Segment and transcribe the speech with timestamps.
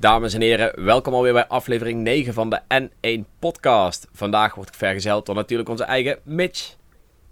[0.00, 4.08] Dames en heren, welkom alweer bij aflevering 9 van de N1 Podcast.
[4.12, 6.76] Vandaag word ik vergezeld door natuurlijk onze eigen Mitch,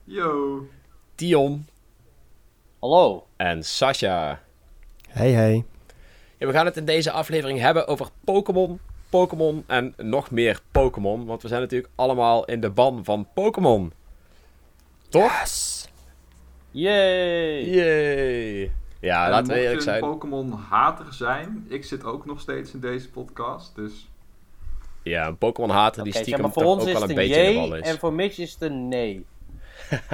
[0.05, 0.67] Yo.
[1.15, 1.67] Dion
[2.79, 3.27] Hallo.
[3.37, 4.43] en Sasha.
[5.09, 5.65] Hey hey.
[6.39, 8.81] Ja, we gaan het in deze aflevering hebben over Pokémon,
[9.11, 11.27] Pokémon en nog meer Pokémon.
[11.27, 13.93] Want we zijn natuurlijk allemaal in de ban van Pokémon.
[15.09, 15.41] Toch?
[15.41, 15.89] Yes.
[16.71, 17.65] Yay.
[17.65, 18.73] Yay!
[19.07, 20.11] Ja, En laten we mocht eerlijk je een zijn.
[20.11, 24.09] Pokémon-hater zijn, ik zit ook nog steeds in deze podcast, dus...
[25.03, 27.11] Ja, een Pokémon hater die stiekem zeg maar, voor toch ons ook is wel het
[27.11, 27.89] een een beetje in de bal is.
[27.89, 29.25] en voor Mitch is het een nee.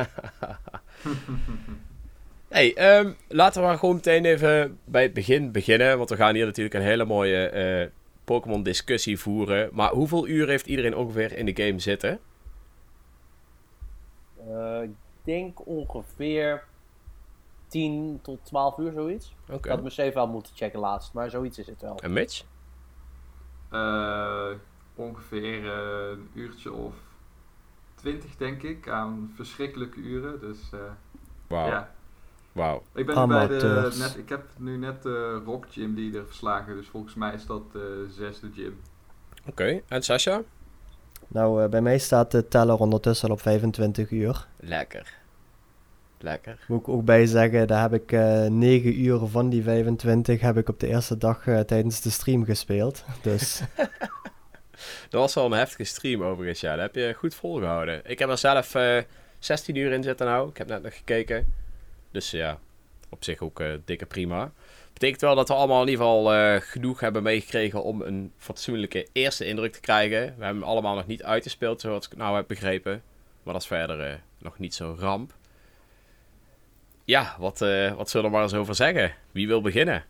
[2.48, 5.96] Hey, ehm, laten we maar gewoon meteen even bij het begin beginnen.
[5.98, 7.88] Want we gaan hier natuurlijk een hele mooie eh,
[8.24, 9.68] Pokémon discussie voeren.
[9.72, 12.18] Maar hoeveel uur heeft iedereen ongeveer in de game zitten?
[14.48, 14.90] Eh, ik
[15.24, 16.64] denk ongeveer
[17.72, 19.34] 10 tot 12 uur, zoiets.
[19.48, 19.54] Oké.
[19.56, 21.96] Ik had mijn save wel moeten checken laatst, maar zoiets is het wel.
[21.98, 22.44] En Mitch?
[23.70, 24.46] eh,
[24.94, 26.94] ongeveer eh, een uurtje of
[27.94, 30.40] twintig, denk ik, aan verschrikkelijke uren.
[30.40, 30.78] Dus eh,
[31.46, 31.66] Wauw.
[31.68, 31.90] ja,
[32.52, 32.82] Wauw.
[32.94, 33.94] ik ben nu bij de...
[33.98, 37.72] Net, ik heb nu net de Rock Gym Leader verslagen, dus volgens mij is dat
[37.72, 38.80] de zesde gym.
[39.46, 39.80] Oké.
[39.88, 40.42] En Sasha?
[41.28, 44.46] Nou, eh, bij mij staat de teller ondertussen al op 25 uur.
[44.56, 45.20] Lekker.
[46.22, 46.58] Lekker.
[46.68, 50.56] Moet ik ook bij zeggen, daar heb ik eh 9 uur van die 25 heb
[50.56, 53.04] ik op de eerste dag eh, tijdens de stream gespeeld.
[53.22, 53.62] Dus
[55.10, 56.70] Dat was wel een heftige stream overigens, ja.
[56.76, 58.00] Dat heb je goed volgehouden.
[58.04, 58.98] Ik heb er zelf eh
[59.38, 60.48] 16 uur in zitten nou.
[60.48, 61.52] Ik heb net nog gekeken.
[62.10, 62.58] Dus ja,
[63.08, 64.52] op zich ook eh, dikke prima.
[64.92, 69.44] Betekent wel dat we allemaal in ieder geval genoeg hebben meegekregen om een fatsoenlijke eerste
[69.44, 70.20] indruk te krijgen.
[70.20, 73.02] We hebben hem allemaal nog niet uitgespeeld, zoals ik nou heb begrepen.
[73.42, 75.32] Maar dat is verder nog niet zo ramp.
[77.04, 79.14] Ja, wat, eh, wat zullen we maar eens over zeggen?
[79.32, 80.04] Wie wil beginnen?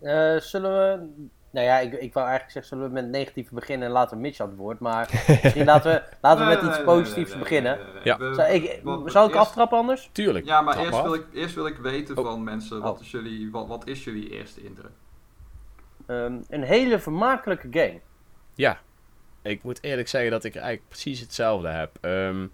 [0.00, 1.08] Eh, zullen we...
[1.50, 4.40] Nou ja, ik, ik wou eigenlijk zeggen, zullen we met negatieve beginnen en laten Mitch
[4.40, 4.78] aan het woord.
[4.78, 5.08] Maar
[5.42, 7.78] misschien laten we, laten we met iets positiefs beginnen.
[8.04, 8.34] Ja.
[8.34, 10.08] Zou ik, zou ik aftrappen anders?
[10.12, 10.44] Tuurlijk.
[10.44, 11.02] Ja, maar eerst af.
[11.02, 12.24] wil, ik, eerst wil ik weten Oh.
[12.24, 13.00] van mensen, wat, Oh.
[13.00, 14.90] is jullie, wat, wat is jullie eerste indruk?
[16.06, 18.00] Ehm, een hele vermakelijke game.
[18.54, 18.78] Ja,
[19.42, 21.90] ik moet eerlijk zeggen dat ik eigenlijk precies hetzelfde heb.
[22.00, 22.46] Ehm,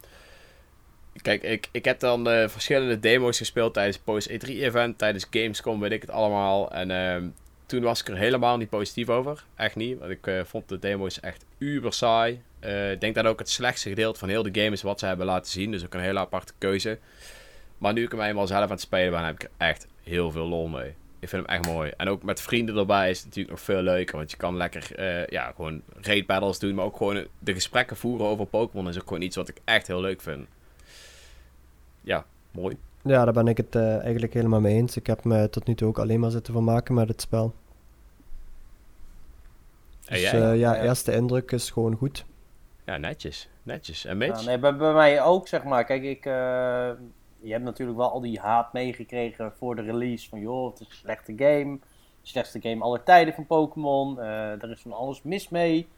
[1.22, 5.92] kijk, ik, ik heb dan eh, verschillende demo's gespeeld tijdens Post E3-event, tijdens Gamescom, weet
[5.92, 6.70] ik het allemaal.
[6.72, 7.26] En ehm,
[7.66, 9.44] toen was ik er helemaal niet positief over.
[9.56, 12.42] Echt niet, want ik eh, vond de demo's echt uber saai.
[12.60, 15.06] Eh, Ik denk dat ook het slechtste gedeelte van heel de game is wat ze
[15.06, 15.70] hebben laten zien.
[15.70, 16.98] Dus ook een hele aparte keuze.
[17.78, 20.30] Maar nu ik hem eenmaal zelf aan het spelen ben, heb ik er echt heel
[20.30, 20.94] veel lol mee.
[21.20, 21.92] Ik vind hem echt mooi.
[21.96, 24.16] En ook met vrienden erbij is het natuurlijk nog veel leuker.
[24.16, 25.02] Want je kan lekker,
[25.32, 26.74] ja, gewoon raid battles doen.
[26.74, 29.86] Maar ook gewoon de gesprekken voeren over Pokémon is ook gewoon iets wat ik echt
[29.86, 30.46] heel leuk vind.
[32.08, 32.76] Ja, mooi.
[33.02, 34.96] ja, daar ben ik het eh, eigenlijk helemaal mee eens.
[34.96, 37.54] Ik heb me tot nu toe ook alleen maar zitten vermaken met het spel.
[40.08, 40.82] Dus eh, ja, Ja.
[40.82, 42.24] eerste indruk is gewoon goed.
[42.84, 43.48] ja, netjes.
[43.62, 44.04] Netjes.
[44.04, 44.44] En Ja, Mitch?
[44.46, 45.84] nee, bij, bij mij ook, zeg maar.
[45.84, 46.90] Kijk, ik, eh,
[47.40, 50.28] je hebt natuurlijk wel al die haat meegekregen voor de release.
[50.28, 51.78] Van joh, het is een slechte game.
[52.22, 54.20] Slechtste game aller tijden van Pokémon.
[54.20, 55.88] Eh, er is van alles mis mee.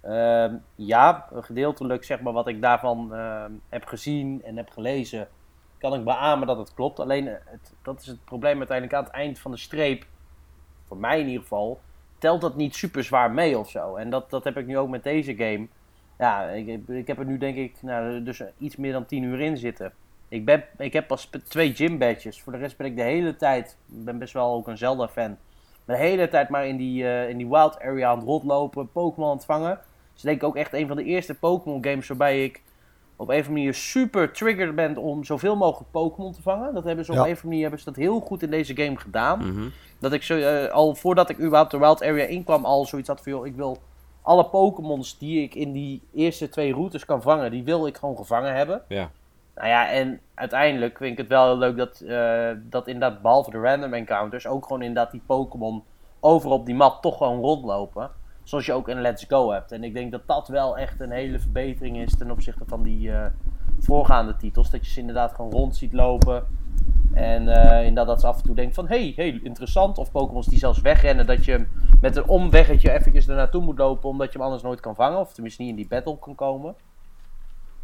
[0.00, 5.28] Ehm, ja, gedeeltelijk zeg maar wat ik daarvan ehm, heb gezien en heb gelezen,
[5.78, 7.00] kan ik beamen dat het klopt.
[7.00, 10.04] Alleen, eh, het, dat is het probleem uiteindelijk aan het eind van de streep.
[10.86, 11.80] Voor mij in ieder geval,
[12.18, 13.96] telt dat niet super zwaar mee of zo.
[13.96, 15.66] En dat, dat heb ik nu ook met deze game.
[16.18, 19.40] Ja, ik, ik heb er nu denk ik nou, dus iets meer dan 10 uur
[19.40, 19.92] in zitten.
[20.28, 22.42] Ik, ben, ik heb pas twee gym badges.
[22.42, 25.08] Voor de rest ben ik de hele tijd, ik ben best wel ook een Zelda
[25.08, 25.36] fan.
[25.84, 29.30] De hele tijd maar in die, eh, in die wild area aan het rondlopen, Pokémon
[29.30, 29.80] aan het vangen.
[30.12, 32.62] Dus denk ik ook echt een van de eerste Pokémon games waarbij ik
[33.18, 36.74] op een of andere manier super triggered ben om zoveel mogelijk Pokémon te vangen.
[36.74, 38.76] Dat hebben ze op een of andere manier hebben ze dat heel goed in deze
[38.76, 39.38] game gedaan.
[39.38, 39.68] Mhm.
[39.98, 43.20] Dat ik zo, eh, al voordat ik überhaupt de Wild Area inkwam, al zoiets had
[43.20, 43.78] van, joh, ik wil
[44.22, 48.16] alle Pokémons die ik in die eerste twee routes kan vangen, die wil ik gewoon
[48.16, 48.82] gevangen hebben.
[48.88, 49.10] Ja.
[49.54, 53.50] Nou ja, en uiteindelijk vind ik het wel heel leuk dat, eh, dat inderdaad, behalve
[53.50, 55.82] de random encounters, ook gewoon inderdaad die Pokémon
[56.20, 58.10] over op die map toch gewoon rondlopen.
[58.48, 59.72] Zoals je ook in Let's Go hebt.
[59.72, 63.12] En ik denk dat dat wel echt een hele verbetering is ten opzichte van die
[63.12, 63.26] eh,
[63.78, 64.70] voorgaande titels.
[64.70, 66.46] Dat je ze inderdaad gewoon rond ziet lopen.
[67.14, 69.98] En eh, inderdaad dat ze af en toe denkt van, hey, hey, interessant.
[69.98, 71.66] Of Pokémons die zelfs wegrennen, dat je
[72.00, 75.18] met een omweggetje eventjes er naartoe moet lopen, omdat je hem anders nooit kan vangen.
[75.18, 76.74] Of tenminste niet in die battle kan komen.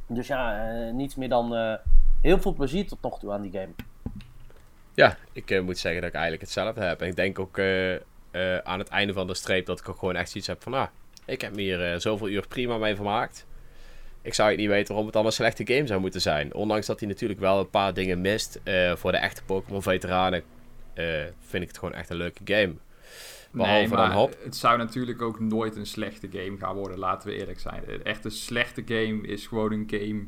[0.07, 1.79] Dus ja, eh, niets meer dan
[2.21, 3.73] heel veel plezier tot nog toe aan die game.
[4.95, 7.01] Ja, ik moet zeggen dat ik eigenlijk hetzelfde heb.
[7.01, 7.59] En ik denk ook
[8.35, 10.75] eh, aan het einde van de streep dat ik ook gewoon echt zoiets heb van...
[10.75, 10.87] Ah,
[11.25, 13.47] ik heb hier eh, zoveel uur prima mee vermaakt.
[14.23, 16.55] Ik zou het niet weten waarom het dan een slechte game zou moeten zijn.
[16.55, 18.61] Ondanks dat hij natuurlijk wel een paar dingen mist.
[18.63, 20.43] eh, voor de echte Pokémon-veteranen
[21.41, 22.75] vind ik het gewoon echt een leuke game.
[23.51, 24.37] Behalve dan Hop.
[24.45, 27.83] het zou natuurlijk ook nooit een slechte game gaan worden, laten we eerlijk zijn.
[27.87, 30.27] Een echte slechte game is gewoon een game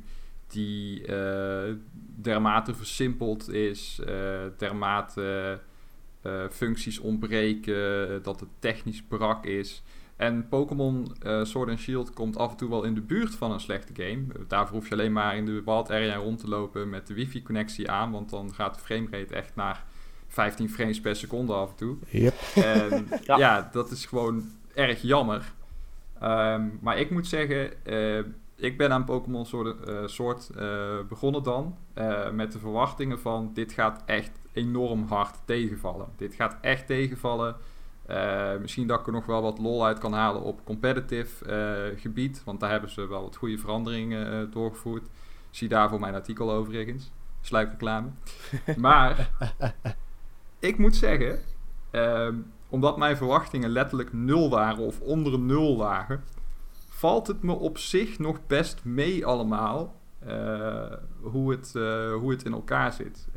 [0.49, 1.75] die eh,
[2.21, 5.61] dermate versimpeld is, eh dermate
[6.51, 9.83] functies ontbreken, dat het technisch brak is.
[10.17, 13.53] En Pokémon eh, Sword and Shield komt af en toe wel in de buurt van
[13.53, 14.23] een slechte game.
[14.49, 17.91] Daarvoor hoef je alleen maar in de wild area rond te lopen met de wifi-connectie
[17.91, 19.85] aan, want dan gaat de framerate echt naar
[20.29, 21.97] 15 frames per seconde af en toe.
[22.09, 22.35] Yep.
[22.55, 23.37] En Ja.
[23.39, 23.69] ja.
[23.73, 24.45] dat is gewoon
[24.75, 25.53] erg jammer.
[26.21, 28.19] Ehm, maar ik moet zeggen, eh,
[28.57, 31.77] ik ben aan Pokémon soort, eh, soort eh, begonnen dan.
[31.95, 36.07] eh, met de verwachtingen van dit gaat echt enorm hard tegenvallen.
[36.17, 37.57] Dit gaat echt tegenvallen.
[38.07, 42.01] Eh, misschien dat ik er nog wel wat lol uit kan halen op competitive eh,
[42.01, 42.43] gebied.
[42.45, 45.09] Want daar hebben ze wel wat goede veranderingen eh, doorgevoerd.
[45.51, 47.11] Zie daarvoor mijn artikel overigens.
[47.41, 48.09] Sluikreclame.
[48.77, 49.31] maar
[50.59, 51.39] ik moet zeggen,
[51.91, 52.35] ehm,
[52.69, 56.25] omdat mijn verwachtingen letterlijk nul waren of onder nul lagen,
[56.89, 59.95] valt het me op zich nog best mee allemaal
[61.21, 61.73] hoe, het,
[62.21, 63.29] hoe het in elkaar zit.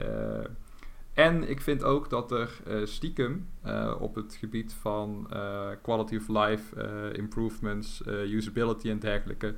[1.19, 6.15] En ik vind ook dat er eh, stiekem eh, op het gebied van eh, quality
[6.15, 6.81] of life
[7.13, 9.55] improvements, usability en dergelijke,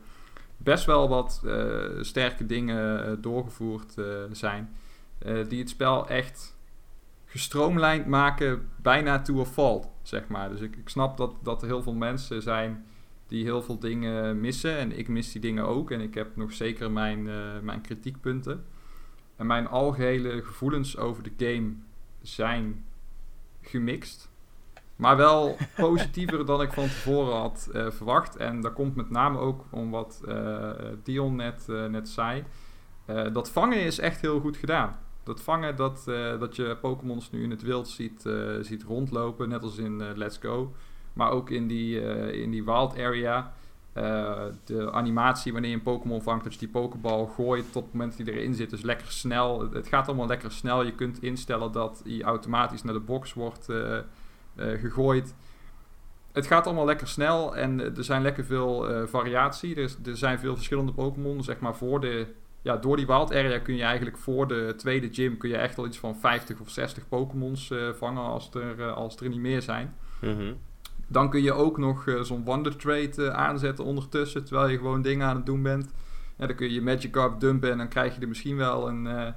[0.58, 1.42] best wel wat
[2.00, 3.94] sterke dingen doorgevoerd
[4.32, 4.76] zijn.
[5.48, 6.58] die het spel echt
[7.26, 10.50] gestroomlijnd maken bijna to a fault, zeg maar.
[10.50, 12.86] Dus ik, ik snap dat, dat er heel veel mensen zijn
[13.28, 14.78] die heel veel dingen missen.
[14.78, 15.92] En ik mis die dingen ook.
[15.92, 17.24] En ik heb nog zeker mijn,
[17.66, 18.66] mijn kritiekpunten.
[19.42, 21.74] En mijn algehele gevoelens over de game
[22.22, 22.86] zijn
[23.62, 24.30] gemixt.
[24.96, 28.36] Maar wel positiever dan ik van tevoren had eh, verwacht.
[28.36, 30.70] En dat komt met name ook om wat eh,
[31.04, 32.44] Dion net, eh, net zei.
[33.34, 35.00] Dat vangen is echt heel goed gedaan.
[35.24, 36.04] Dat vangen, dat,
[36.40, 38.30] dat je Pokémons nu in het wild ziet,
[38.62, 40.74] ziet rondlopen, net als in Let's Go.
[41.14, 42.02] Maar ook in die,
[42.42, 43.54] in die wild area.
[43.94, 47.94] Eh, de animatie wanneer je een Pokémon vangt, dat je die Pokéball gooit tot het
[47.94, 49.72] moment dat hij erin zit, is lekker snel.
[49.74, 50.84] Het, gaat allemaal lekker snel.
[50.84, 53.98] Je kunt instellen dat hij automatisch naar de box wordt eh,
[54.56, 55.36] gegooid.
[56.32, 59.76] Het gaat allemaal lekker snel en er zijn lekker veel variatie.
[59.76, 61.44] Er, er zijn veel verschillende Pokémon.
[61.44, 62.28] Zeg maar voor de,
[62.62, 65.78] ja, door die wild area kun je eigenlijk voor de tweede gym kun je echt
[65.78, 69.96] al iets van 50 of 60 Pokémons vangen als er, als er niet meer zijn.
[70.22, 70.54] Mhm.
[71.12, 75.02] Dan kun je ook nog eh, zo'n Wonder Trade eh, aanzetten ondertussen, terwijl je gewoon
[75.02, 75.92] dingen aan het doen bent.
[76.38, 79.08] Ja, dan kun je je Magikarp dumpen en dan krijg je er misschien wel een,
[79.08, 79.28] eh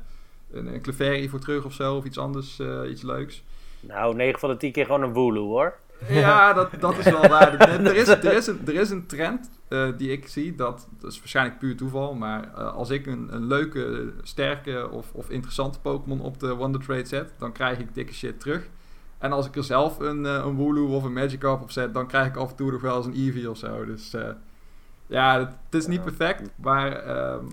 [0.52, 3.44] een, een Clefairy voor terug of zo, of iets anders, iets leuks.
[3.80, 5.74] Nou, 9 van de 10 keer gewoon een Wooloo hoor.
[6.08, 7.54] Ja, dat, dat is wel waar.
[7.54, 9.50] Er, is, er, is een, er is een trend
[9.96, 14.12] die ik zie, dat, dat is waarschijnlijk puur toeval, maar als ik een, een leuke,
[14.22, 18.40] sterke of, of interessante Pokémon op de Wonder Trade zet, dan krijg ik dikke shit
[18.40, 18.68] terug.
[19.24, 22.06] En als ik er zelf een, eh, een Wooloo of een Magikarp op zet, dan
[22.06, 23.84] krijg ik af en toe nog wel eens een Eevee of zo.
[23.84, 24.28] Dus eh,
[25.06, 27.44] ja, het, het is niet perfect, maar ehm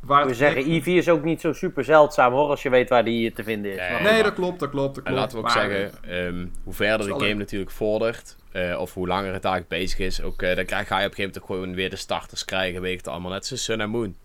[0.00, 3.04] waar wil zeggen, Eevee is ook niet zo super zeldzaam hoor, als je weet waar
[3.04, 3.78] die te vinden is.
[3.78, 3.90] Nee.
[3.92, 5.18] Maar- Nee, dat klopt, dat klopt, dat En klopt.
[5.32, 9.06] laten we ook maar, zeggen, ehm, hoe verder de game natuurlijk vordert, eh, of hoe
[9.06, 11.38] langer het eigenlijk bezig is, ook, eh, dan krijg, ga je op een gegeven moment
[11.38, 13.30] ook gewoon weer de starters krijgen, weet je het allemaal.
[13.30, 14.16] Net zoals Sun en Moon.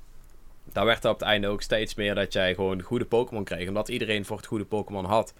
[0.74, 3.68] Daar werd er op het einde ook steeds meer dat jij gewoon goede Pokémon kreeg,
[3.68, 5.34] omdat iedereen voor het goede Pokémon had.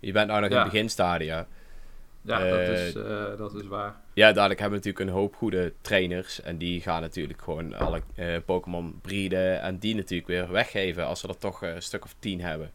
[0.00, 1.46] Je bent nou nog in het beginstadia.
[2.22, 3.94] Ja, dat, eh, is, eh, dat is waar.
[4.14, 6.40] Ja, dadelijk hebben we natuurlijk een hoop goede trainers.
[6.42, 9.60] En die gaan natuurlijk gewoon alle eh, Pokémon breeden.
[9.60, 12.70] En die natuurlijk weer weggeven als ze er toch een stuk of tien hebben.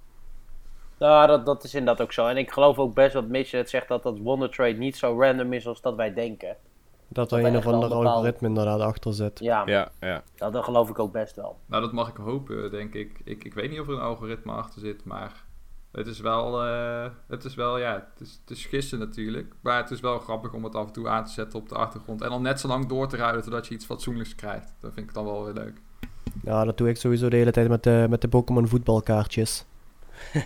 [0.98, 2.28] Nou, dat, dat is inderdaad ook zo.
[2.28, 5.20] En ik geloof ook best wat Mitch het zegt dat dat Wonder Trade niet zo
[5.22, 6.56] random is als dat wij denken.
[7.08, 9.40] Dat er een of ander bepaald- algoritme inderdaad achter zit.
[9.40, 10.24] Ja, Ja, ja.
[10.36, 11.58] Dat, dat geloof ik ook best wel.
[11.66, 13.22] Nou, dat mag ik hopen, denk ik.
[13.24, 13.44] ik.
[13.44, 15.44] Ik weet niet of er een algoritme achter zit, maar
[15.92, 19.54] het is wel, eh, het is wel, ja, het is, het is gissen natuurlijk.
[19.62, 21.76] Maar het is wel grappig om het af en toe aan te zetten op de
[21.76, 22.22] achtergrond.
[22.22, 24.74] En dan net zo lang door te ruilen totdat je iets fatsoenlijks krijgt.
[24.80, 25.82] Dat vind ik dan wel weer leuk.
[26.44, 29.66] Ja, dat doe ik sowieso de hele tijd met de, met de Pokémon voetbalkaartjes.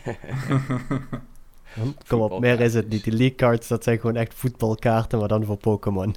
[1.75, 3.04] Hm, Kom op, meer is het niet.
[3.04, 6.16] Die League cards, dat zijn gewoon echt voetbalkaarten, maar dan voor Pokémon.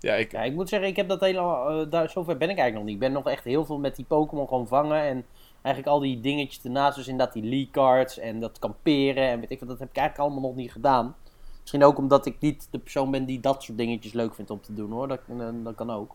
[0.00, 2.58] Ja, ik, Ja, ik moet zeggen, ik heb dat helemaal, eh, daar, zover ben ik
[2.58, 2.94] eigenlijk nog niet.
[2.94, 5.24] Ik ben nog echt heel veel met die Pokémon gewoon vangen en
[5.66, 6.96] eigenlijk al die dingetjes ernaast.
[6.96, 9.96] Dus inderdaad die League cards en dat kamperen en weet ik wat, dat heb ik
[9.96, 11.16] eigenlijk allemaal nog niet gedaan.
[11.60, 14.60] Misschien ook omdat ik niet de persoon ben die dat soort dingetjes leuk vindt om
[14.60, 15.08] te doen hoor.
[15.08, 16.14] Dat, eh, dat kan ook.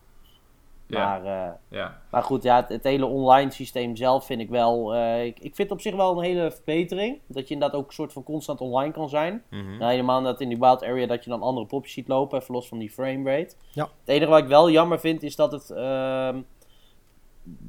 [0.88, 2.02] Ja, Maar, eh, ja.
[2.12, 4.96] maar goed, ja, het, het hele online systeem zelf vind ik wel.
[4.96, 7.20] eh, ik, ik vind het op zich wel een hele verbetering.
[7.28, 9.44] Dat je inderdaad ook een soort van constant online kan zijn.
[9.50, 9.78] Mhm.
[9.78, 12.54] Nou, helemaal dat in die wild area dat je dan andere popjes ziet lopen, even
[12.54, 13.56] los van die frame rate.
[13.72, 13.84] Ja.
[13.84, 15.70] Het enige wat ik wel jammer vind is dat het.
[15.70, 16.42] ehm,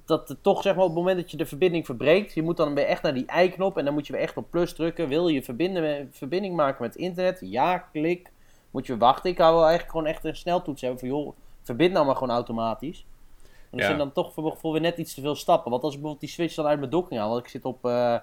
[0.04, 2.56] dat het toch zeg maar op het moment dat je de verbinding verbreekt, je moet
[2.56, 5.08] dan weer echt naar die i-knop en dan moet je weer echt op plus drukken.
[5.08, 7.38] Wil je verbinden, verbinding maken met internet?
[7.40, 8.30] Ja, klik.
[8.70, 9.30] Moet je wachten.
[9.30, 12.34] Ik hou wel eigenlijk gewoon echt een sneltoets hebben van joh, verbind nou maar gewoon
[12.34, 13.06] automatisch.
[13.42, 13.84] En er Ja.
[13.84, 15.70] zijn dan toch voor, voor weer net iets te veel stappen.
[15.70, 17.84] Want als ik bijvoorbeeld die switch dan uit mijn docking haal, want ik zit op,
[17.84, 18.16] eh,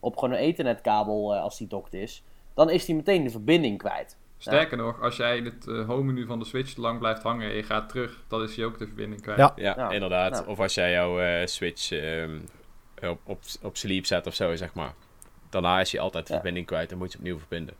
[0.00, 2.22] op gewoon een ethernetkabel eh, als die dokt is,
[2.54, 4.16] dan is die meteen de verbinding kwijt.
[4.42, 7.22] Sterker nog, als jij in het eh, home menu van de Switch te lang blijft
[7.22, 9.38] hangen en je gaat terug, dan is hij ook de verbinding kwijt.
[9.38, 9.52] Ja.
[9.56, 9.90] Ja, Ja.
[9.90, 10.36] inderdaad.
[10.36, 10.50] Ja.
[10.50, 12.38] Of als jij jouw eh, Switch ehm,
[13.02, 14.92] op, op, op sleep zet of zo, zeg maar.
[15.50, 16.38] Daarna is hij altijd de Ja.
[16.38, 16.88] verbinding kwijt.
[16.88, 17.74] Dan moet je opnieuw verbinden.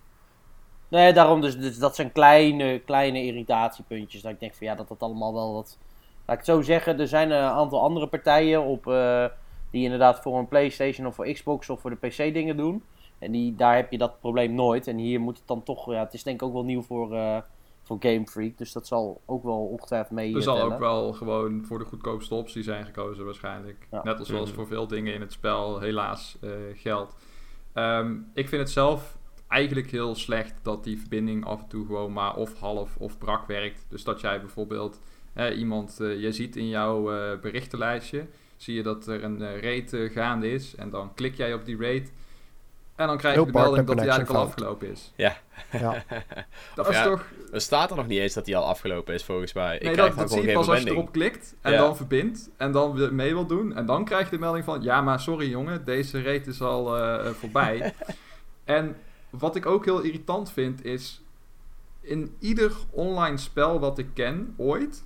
[0.88, 4.22] Nee, daarom dus, dus dat zijn kleine, kleine irritatiepuntjes.
[4.22, 5.78] Dat ik denk van ja, dat dat allemaal wel wat...
[6.26, 9.24] Laat ik het zo zeggen, er zijn een aantal andere partijen op, eh,
[9.70, 12.84] die inderdaad voor een Playstation of voor Xbox of voor de PC dingen doen.
[13.20, 14.86] En die, daar heb je dat probleem nooit.
[14.86, 17.14] En hier moet het dan toch, ja, het is denk ik ook wel nieuw voor,
[17.14, 17.36] eh,
[17.82, 18.58] voor Game Freak.
[18.58, 20.72] Dus dat zal ook wel ongetwijfeld mee Er eh, zal tellen.
[20.72, 23.86] ook wel gewoon voor de goedkoopste optie zijn gekozen waarschijnlijk.
[23.90, 24.00] Ja.
[24.04, 24.56] Net als zoals Mhm.
[24.58, 27.14] voor veel dingen in het spel helaas eh, geldt.
[27.72, 32.12] Ehm, ik vind het zelf eigenlijk heel slecht dat die verbinding af en toe gewoon
[32.12, 33.86] maar of half of brak werkt.
[33.88, 35.00] Dus dat jij bijvoorbeeld
[35.34, 40.10] eh, iemand, eh, je ziet in jouw eh, berichtenlijstje, zie je dat er een eh,
[40.12, 42.12] gaande is en dan klik jij op die raid
[43.00, 45.12] en dan krijg je de melding dat die eigenlijk al afgelopen is.
[45.16, 45.36] Ja.
[46.74, 47.24] Dat Of is ja, toch...
[47.52, 49.76] Er staat er nog niet eens dat hij al afgelopen is, volgens mij.
[49.76, 51.78] Ik Nee, krijg dat, dat zie je pas als je erop klikt en Ja.
[51.78, 53.74] dan verbindt en dan weer mee wil doen.
[53.74, 56.96] En dan krijg je de melding van, ja maar sorry jongen, deze rate is al
[56.96, 57.94] eh, eh, voorbij.
[58.64, 58.96] en
[59.30, 61.22] wat ik ook heel irritant vind is,
[62.00, 65.04] in ieder online spel wat ik ken, ooit,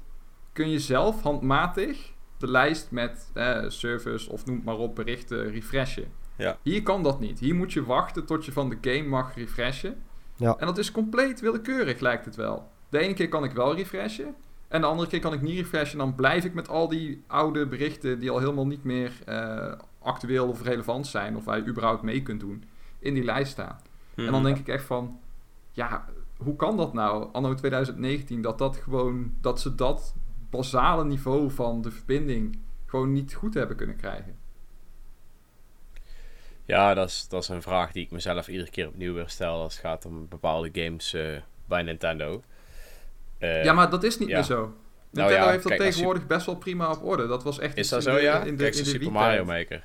[0.52, 5.50] kun je zelf handmatig de lijst met eh, servers of noem het maar op berichten
[5.50, 6.22] refreshen.
[6.36, 6.58] Ja.
[6.62, 7.38] Hier kan dat niet.
[7.38, 9.96] Hier moet je wachten tot je van de game mag refreshen.
[10.36, 10.56] Ja.
[10.58, 12.68] En dat is compleet willekeurig, lijkt het wel.
[12.88, 14.34] De ene keer kan ik wel refreshen.
[14.68, 15.98] En de andere keer kan ik niet refreshen.
[15.98, 19.72] Dan blijf ik met al die oude berichten die al helemaal niet meer eh,
[20.02, 21.36] actueel of relevant zijn.
[21.36, 22.64] Of waar je überhaupt mee kunt doen.
[22.98, 23.78] In die lijst staan.
[24.14, 24.42] En dan Mhm.
[24.44, 25.18] denk ik echt van...
[25.72, 26.04] Ja,
[26.36, 27.28] hoe kan dat nou?
[27.32, 28.42] Anno 2019.
[28.42, 29.34] Dat dat gewoon...
[29.40, 30.14] Dat ze dat
[30.50, 32.58] basale niveau van de verbinding...
[32.86, 34.34] Gewoon niet goed hebben kunnen krijgen.
[36.66, 39.60] Ja, dat is, dat is een vraag die ik mezelf iedere keer opnieuw weer stel
[39.62, 41.26] als het gaat om bepaalde games eh,
[41.66, 42.42] bij Nintendo.
[43.38, 44.34] Eh, ja, maar dat is niet ja.
[44.34, 44.74] meer zo.
[45.10, 47.26] Nintendo ja, heeft dat kijk, tegenwoordig best wel prima op orde.
[47.26, 48.42] Dat was echt Is dat in zo, de- ja?
[48.42, 49.12] In de, Kijk, in de Super.
[49.12, 49.82] Mario Maker.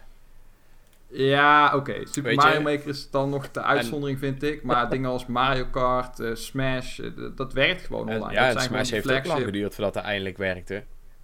[1.07, 1.93] Ja, oké.
[2.03, 4.63] Super Weet Mario je- Maker is dan nog de uitzondering, vind ik.
[4.63, 6.99] Maar dingen als Mario Kart, eh, Smash,
[7.35, 8.33] dat werkt gewoon En, online.
[8.39, 10.75] ja, dat en zijn Smash heeft ook lang geduurd voordat het eindelijk werkte.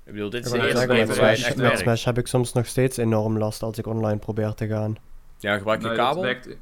[0.05, 1.19] Ik bedoel, dit is de eerste game met
[1.61, 1.79] echt.
[1.79, 4.97] Smash heb ik soms nog steeds enorm last als ik online probeer te gaan.
[5.45, 6.21] Ja, gebruik je Nee, kabel?
[6.21, 6.57] werkt-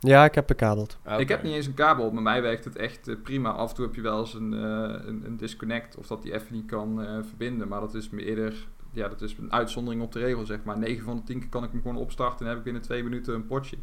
[0.00, 0.98] Ja, ik heb bekabeld.
[1.04, 2.12] Ah, Ik heb niet eens een kabel.
[2.12, 3.50] Bij mij werkt het echt eh, prima.
[3.50, 4.60] Af en toe heb je wel eens een, eh,
[5.06, 7.68] een, een disconnect of dat die even niet kan eh, verbinden.
[7.68, 8.66] Maar dat is me eerder...
[8.92, 10.78] Ja, dat is een uitzondering op de regel, zeg maar.
[10.78, 13.02] 9 van de 10 keer kan ik hem gewoon opstarten en heb ik binnen 2
[13.02, 13.76] minuten een potje.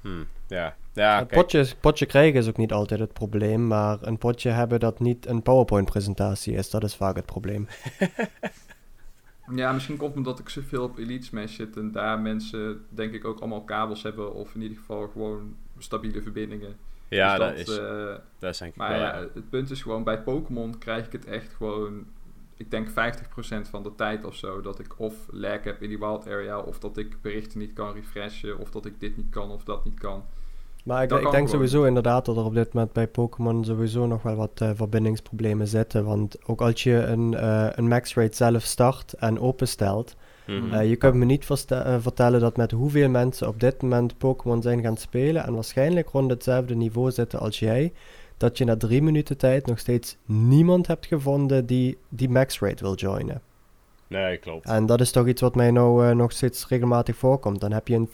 [0.00, 3.98] Hmm, ja, ja Het kijk, potje, potje krijgen is ook niet altijd het probleem, maar
[4.00, 7.66] een potje hebben dat niet een PowerPoint-presentatie is, dat is vaak het probleem.
[9.54, 13.12] Ja, misschien komt het omdat ik zoveel op Elite Smash zit en daar mensen denk
[13.12, 16.76] ik ook allemaal kabels hebben of in ieder geval gewoon stabiele verbindingen.
[17.08, 19.26] ja, Dus dat, is, eh, dat is denk ik maar wel, ja, ja.
[19.34, 22.06] het punt is gewoon bij Pokémon krijg ik het echt gewoon,
[22.56, 25.98] ik denk 50% van de tijd of zo, dat ik of lag heb in die
[25.98, 29.50] wild area of dat ik berichten niet kan refreshen of dat ik dit niet kan
[29.50, 30.24] of dat niet kan.
[30.88, 31.48] Maar ik, denk gewoon.
[31.48, 35.66] sowieso inderdaad dat er op dit moment bij Pokémon sowieso nog wel wat eh, verbindingsproblemen
[35.68, 36.04] zitten.
[36.04, 40.16] Want ook als je een, eh, een max rate zelf start en openstelt,
[40.46, 40.74] Mhm.
[40.74, 41.44] eh, je kunt me niet
[42.00, 46.30] vertellen dat met hoeveel mensen op dit moment Pokémon zijn gaan spelen en waarschijnlijk rond
[46.30, 47.92] hetzelfde niveau zitten als jij,
[48.36, 52.82] dat je na drie minuten tijd nog steeds niemand hebt gevonden die die max rate
[52.82, 53.40] wil joinen.
[54.06, 54.66] Nee, klopt.
[54.66, 57.60] En dat is toch iets wat mij nou nog steeds regelmatig voorkomt.
[57.60, 58.08] Dan heb je een,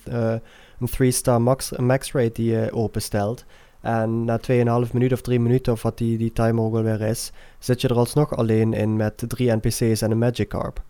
[0.80, 3.44] een 3-star max, een max rate die je openstelt.
[3.80, 4.40] En na
[4.86, 7.88] 2,5 minuten of 3 minuten, of wat die, die timer ook alweer is, zit je
[7.88, 10.82] er alsnog alleen in met drie NPC's en een Magikarp.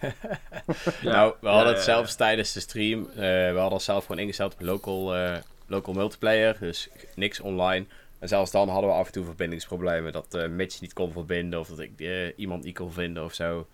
[1.02, 1.82] nou, we Ja, hadden ja, het ja.
[1.82, 3.06] zelfs tijdens de stream.
[3.10, 7.86] eh, we hadden het zelf gewoon ingesteld op local, eh, local multiplayer, dus niks online.
[8.18, 10.12] En zelfs dan hadden we af en toe verbindingsproblemen.
[10.12, 13.34] Dat eh Mitch niet kon verbinden of dat ik eh, iemand niet kon vinden of
[13.34, 13.66] zo.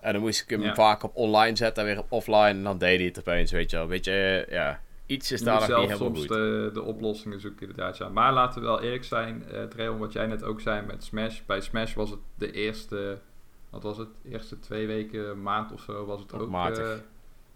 [0.00, 0.74] En dan moest ik hem Ja.
[0.74, 2.44] vaak op online zetten en weer op offline.
[2.48, 3.86] En dan deed hij het opeens, weet je wel.
[3.86, 6.28] Weet je, eh, ja, iets is Je daar nog niet helemaal soms goed.
[6.28, 7.96] de, de oplossingen zoeken inderdaad.
[7.96, 8.08] Ja.
[8.08, 11.40] Maar laten we wel eerlijk zijn, Dreon, wat jij net ook zei met Smash.
[11.46, 13.18] Bij Smash was het de eerste,
[13.70, 16.92] wat was het, eerste twee weken, maand of zo was het Ook ook matig.
[16.92, 16.98] eh,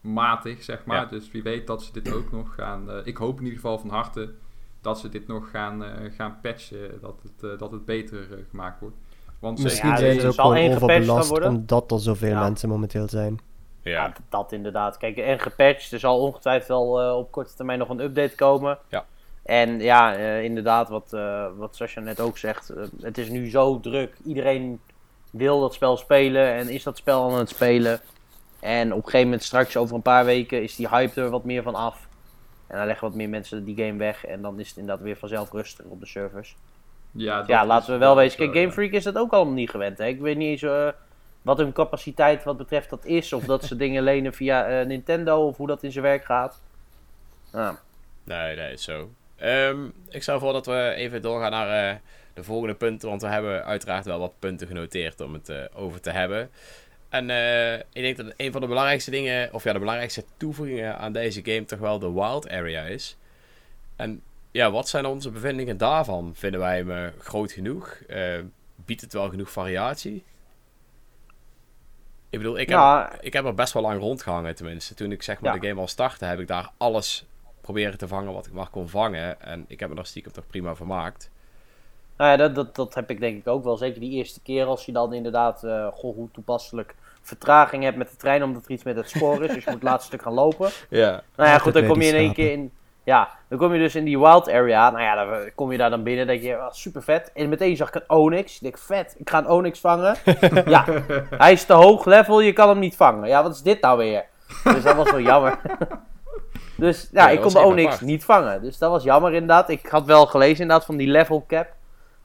[0.01, 0.97] matig, zeg maar.
[0.97, 1.05] Ja.
[1.05, 3.91] Dus wie weet dat ze dit ook nog gaan, ik hoop in ieder geval van
[3.91, 4.33] harte
[4.81, 5.85] dat ze dit nog gaan,
[6.17, 8.97] gaan patchen, dat het, dat het beter gemaakt wordt.
[9.41, 12.29] Want Misschien Ja, zijn er ze ook zal gewoon één gepatcht overbelast omdat er zoveel
[12.31, 12.41] Ja.
[12.41, 13.39] mensen momenteel zijn.
[13.83, 14.97] Ja, Ja, dat inderdaad.
[14.97, 15.93] Kijk, en gepatcht.
[15.93, 18.79] Er zal ongetwijfeld wel eh, op korte termijn nog een update komen.
[18.89, 19.05] Ja.
[19.43, 22.69] En ja, eh, inderdaad, wat, eh wat Sascha net ook zegt.
[22.71, 24.17] eh, het is nu zo druk.
[24.25, 24.81] Iedereen
[25.31, 28.01] wil dat spel spelen en is dat spel aan het spelen.
[28.61, 31.45] En op een gegeven moment, straks over een paar weken, is die hype er wat
[31.45, 32.09] meer van af.
[32.67, 34.25] En dan leggen wat meer mensen die game weg.
[34.27, 36.57] En dan is het inderdaad weer vanzelf rustiger op de servers.
[37.13, 38.39] Ja, laten we wel wezen.
[38.39, 38.73] Kijk, Game.
[38.73, 39.99] Freak is dat ook allemaal niet gewend.
[39.99, 40.07] Hè?
[40.07, 40.89] Ik weet niet eens eh,
[41.43, 43.33] wat hun capaciteit wat betreft dat is.
[43.33, 45.47] Of dat ze dingen lenen via eh, Nintendo.
[45.47, 46.61] Of hoe dat in zijn werk gaat.
[47.53, 47.77] Nou,
[48.25, 49.11] nee, nee, is zo.
[49.37, 51.97] Ehm, ik stel voor dat we even doorgaan naar eh,
[52.35, 53.09] de volgende punten.
[53.09, 56.51] Want we hebben uiteraard wel wat punten genoteerd om het eh, over te hebben.
[57.09, 60.99] En eh, ik denk dat een van de belangrijkste dingen, of ja, de belangrijkste toevoegingen
[60.99, 63.17] aan deze game toch wel de wild area is.
[63.97, 66.33] En ja, wat zijn onze bevindingen daarvan?
[66.35, 67.89] Vinden wij hem eh, groot genoeg?
[68.09, 68.39] Eh,
[68.77, 70.25] biedt het wel genoeg variatie?
[72.31, 74.95] Ik bedoel, ik heb, ik heb er best wel lang rondgehangen tenminste.
[74.95, 75.61] Toen ik zeg maar Ja.
[75.61, 77.25] de game al startte, heb ik daar alles
[77.61, 79.41] proberen te vangen wat ik maar kon vangen.
[79.41, 81.31] En ik heb me daar stiekem toch prima vermaakt.
[82.17, 83.77] nou ja, dat, dat, dat heb ik denk ik ook wel.
[83.77, 88.11] Zeker die eerste keer als je dan inderdaad, eh goh, hoe toepasselijk vertraging hebt met
[88.11, 88.43] de trein.
[88.43, 89.53] Omdat er iets met het spoor is.
[89.55, 90.71] Dus je moet het laatste stuk gaan lopen.
[90.89, 91.23] Ja.
[91.37, 92.73] Nou ja, goed, dan kom je in één keer in.
[93.05, 94.91] Ja, dan kom je dus in die wild area.
[94.91, 96.27] Nou ja, dan kom je daar dan binnen.
[96.27, 97.33] denk je, oh, super vet.
[97.35, 98.55] En meteen zag ik een Onyx.
[98.55, 100.17] Ik denk, vet, ik ga een Onyx vangen.
[100.67, 100.85] ja,
[101.31, 103.29] hij is te hoog level, je kan hem niet vangen.
[103.29, 104.25] Ja, wat is dit nou weer?
[104.65, 105.61] Dus dat was wel jammer.
[106.77, 108.01] dus ja, Ja, ik kon de Onyx apart.
[108.01, 108.63] niet vangen.
[108.63, 109.69] Dus dat was jammer inderdaad.
[109.69, 111.67] Ik had wel gelezen inderdaad van die level cap.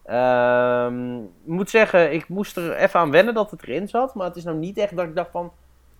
[0.05, 4.15] Ehm, ik moet zeggen, ik moest er even aan wennen dat het erin zat.
[4.15, 5.51] Maar het is nou niet echt dat ik dacht van...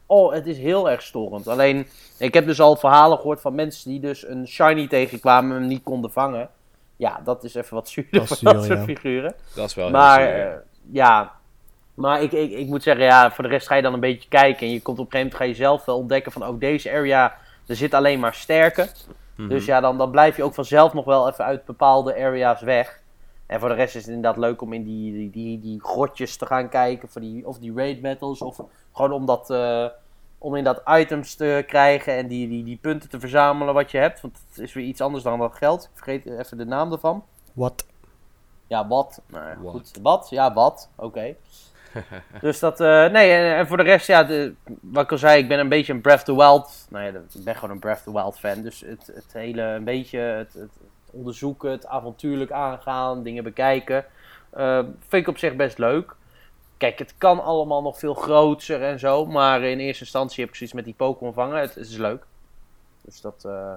[0.06, 1.48] Oh, het is heel erg storend.
[1.48, 5.60] Alleen, ik heb dus al verhalen gehoord van mensen die dus een shiny tegenkwamen en
[5.62, 6.50] hem niet konden vangen.
[6.96, 8.96] Ja, dat is even wat zuurder Dat is voor dat zuur, soort ja.
[8.96, 9.36] figuren.
[9.56, 10.52] Dat is wel Maar heel zuur.
[10.52, 10.58] eh,
[10.92, 11.32] ja,
[11.94, 14.30] maar ik, ik, ik moet zeggen, ja, voor de rest ga je dan een beetje
[14.30, 14.68] kijken.
[14.68, 16.92] En je komt op een gegeven moment ga je zelf wel ontdekken van, oh, deze
[16.92, 17.36] area,
[17.68, 18.88] er zit alleen maar sterke.
[19.36, 19.50] Mhm.
[19.50, 23.00] Dus ja, dan, dan blijf je ook vanzelf nog wel even uit bepaalde areas weg.
[23.46, 26.38] En voor de rest is het inderdaad leuk om in die, die, die, die grotjes
[26.38, 27.10] te gaan kijken.
[27.10, 28.42] Voor die, of die raid battles.
[28.42, 29.88] Of gewoon om, dat, eh,
[30.38, 32.14] om inderdaad items te krijgen.
[32.14, 34.22] En die, die, die punten te verzamelen wat je hebt.
[34.22, 35.84] Want het is weer iets anders dan dat geld.
[35.84, 37.24] Ik vergeet even de naam ervan.
[37.54, 37.86] Wat?
[38.68, 39.22] Ja, wat?
[39.28, 39.92] Nou, ja, goed.
[40.02, 40.28] Wat?
[40.30, 40.90] Ja, wat?
[40.96, 41.36] Oké.
[42.42, 45.42] dus dat, eh, nee, en, en voor de rest, ja, de, wat ik al zei,
[45.42, 46.88] ik ben een beetje een Breath of the Wild.
[46.90, 48.62] Nou ja, ik ben gewoon een Breath of the Wild fan.
[48.62, 50.72] Dus het, het hele, een beetje, het, het
[51.16, 54.06] onderzoeken, het avontuurlijk aangaan, dingen bekijken.
[54.50, 56.16] eh, vind ik op zich best leuk.
[56.78, 59.26] Kijk, het kan allemaal nog veel groter en zo.
[59.26, 61.60] Maar in eerste instantie heb ik zoiets met die Pokémon vangen.
[61.60, 62.24] Het, het is leuk.
[63.02, 63.74] Dus dat, eh,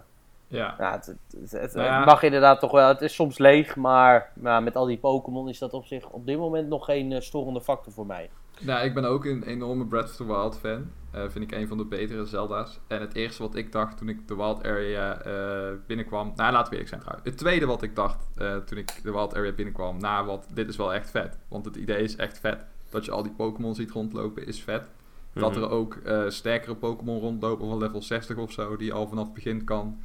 [0.46, 0.74] Ja.
[0.78, 2.04] ja, het, het, het- Nou ja.
[2.04, 2.88] mag inderdaad toch wel.
[2.88, 6.38] Het is soms leeg, maar met al die Pokémon is dat op zich op dit
[6.38, 8.30] moment nog geen eh, storende factor voor mij.
[8.60, 10.90] Nou, ik ben ook een enorme Breath of the Wild fan.
[11.10, 12.80] Eh, vind ik een van de betere Zelda's.
[12.86, 16.32] En het eerste wat ik dacht toen ik de Wild Area eh, binnenkwam...
[16.36, 17.28] Nou, laten we eerlijk zijn trouwens.
[17.28, 19.98] Het tweede wat ik dacht eh, toen ik de Wild Area binnenkwam...
[19.98, 21.38] Nou, wat, dit is wel echt vet.
[21.48, 22.64] Want het idee is echt vet.
[22.90, 24.88] Dat je al die Pokémon ziet rondlopen is vet.
[25.32, 25.62] Dat Mhm.
[25.62, 28.76] er ook sterkere Pokémon rondlopen van level 60 of zo...
[28.76, 29.98] die je al vanaf het begin kan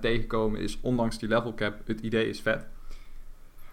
[0.00, 0.60] tegenkomen...
[0.60, 2.66] is ondanks die level cap, het idee is vet.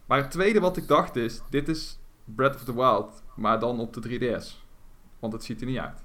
[0.06, 1.42] Maar het tweede wat ik dacht is...
[1.50, 1.99] Dit is
[2.36, 4.68] Breath of the Wild, maar dan op de 3DS.
[5.20, 6.04] Want het ziet er niet uit.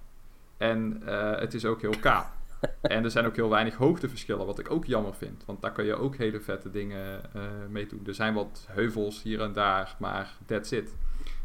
[0.57, 2.27] En eh, het is ook heel kaal.
[2.81, 5.45] en er zijn ook heel weinig hoogteverschillen, wat ik ook jammer vind.
[5.45, 8.07] Want daar kan je ook hele vette dingen eh, mee doen.
[8.07, 10.95] Er zijn wat heuvels hier en daar, maar that's it.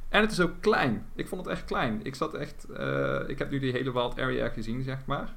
[0.10, 1.06] En het is ook klein.
[1.16, 2.00] Ik vond het echt klein.
[2.04, 2.64] Ik zat echt...
[2.70, 5.34] eh, ik heb nu die hele wild area gezien, zeg maar.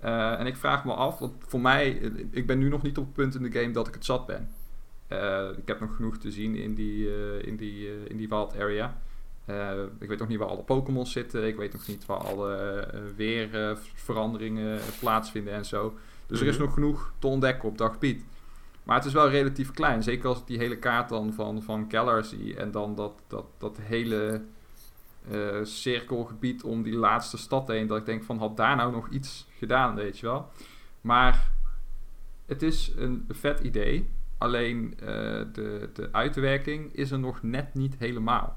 [0.00, 1.88] En ik vraag me af, want voor mij...
[2.30, 4.26] Ik ben nu nog niet op het punt in de game dat ik het zat
[4.26, 4.50] ben.
[5.08, 8.28] Eh, ik heb nog genoeg te zien in die, eh, in die, eh, in die
[8.28, 8.98] wild area.
[9.98, 11.46] Ik weet nog niet waar alle Pokémon zitten.
[11.46, 15.94] Ik weet nog niet waar alle weerveranderingen plaatsvinden en zo.
[16.26, 16.62] Dus er is Mhm.
[16.64, 18.24] nog genoeg te ontdekken op dat gebied.
[18.82, 20.02] Maar het is wel relatief klein.
[20.02, 22.56] Zeker als ik die hele kaart dan van, van Keller zie.
[22.56, 24.42] En dan dat, dat, dat hele
[25.62, 27.86] cirkelgebied om die laatste stad heen.
[27.86, 30.50] Dat ik denk van, had daar nou nog iets gedaan, weet je wel.
[31.00, 31.50] Maar
[32.46, 34.08] het is een vet idee.
[34.38, 35.06] Alleen eh,
[35.52, 38.56] de, de uitwerking is er nog net niet helemaal.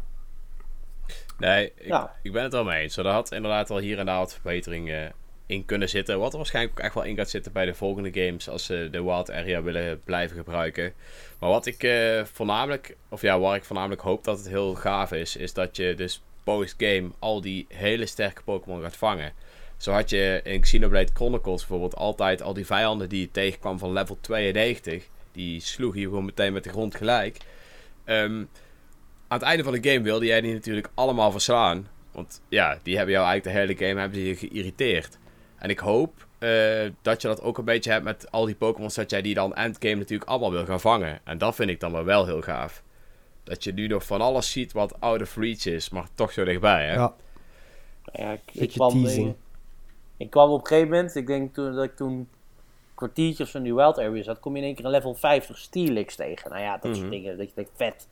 [1.38, 2.16] Nee, ik, Ja.
[2.24, 2.98] ik ben het wel mee eens.
[2.98, 5.14] Er had inderdaad al hier en daar wat verbeteringen
[5.46, 6.20] in kunnen zitten.
[6.20, 8.50] Wat er waarschijnlijk ook echt wel in gaat zitten bij de volgende games.
[8.50, 10.94] Als ze de Wild Area willen blijven gebruiken.
[11.40, 15.12] Maar wat ik eh, voornamelijk, of ja, waar ik voornamelijk hoop dat het heel gaaf
[15.12, 15.36] is.
[15.36, 19.34] Is dat je dus post-game al die hele sterke Pokémon gaat vangen.
[19.78, 23.94] Zo had je in Xenoblade Chronicles bijvoorbeeld altijd al die vijanden die je tegenkwam van
[23.94, 25.08] level 92.
[25.40, 27.38] Die sloeg je gewoon meteen met de grond gelijk.
[28.04, 28.46] Ehm,
[29.28, 31.88] aan het einde van de game wilde jij die natuurlijk allemaal verslaan.
[32.12, 35.18] Want ja, die hebben jou eigenlijk de hele game hebben je geïrriteerd.
[35.58, 38.90] En ik hoop eh, dat je dat ook een beetje hebt met al die Pokémon,
[38.94, 41.20] dat jij die dan endgame natuurlijk allemaal wil gaan vangen.
[41.24, 42.84] En dat vind ik dan wel heel gaaf.
[43.44, 46.44] Dat je nu nog van alles ziet wat out of reach is, maar toch zo
[46.44, 46.94] dichtbij, hè?
[46.94, 47.16] Ja,
[48.14, 49.30] Ja, ik, kwam, teasing.
[49.30, 49.36] ik,
[50.18, 52.28] ik kwam op een gegeven moment, ik denk toen, dat ik toen
[53.00, 56.16] kwartiertjes van die wild area zat, kom je in één keer een level 50 Steelix
[56.16, 56.50] tegen.
[56.50, 57.00] Nou ja, dat Mhm.
[57.00, 58.08] soort dingen, dat je denkt, vet.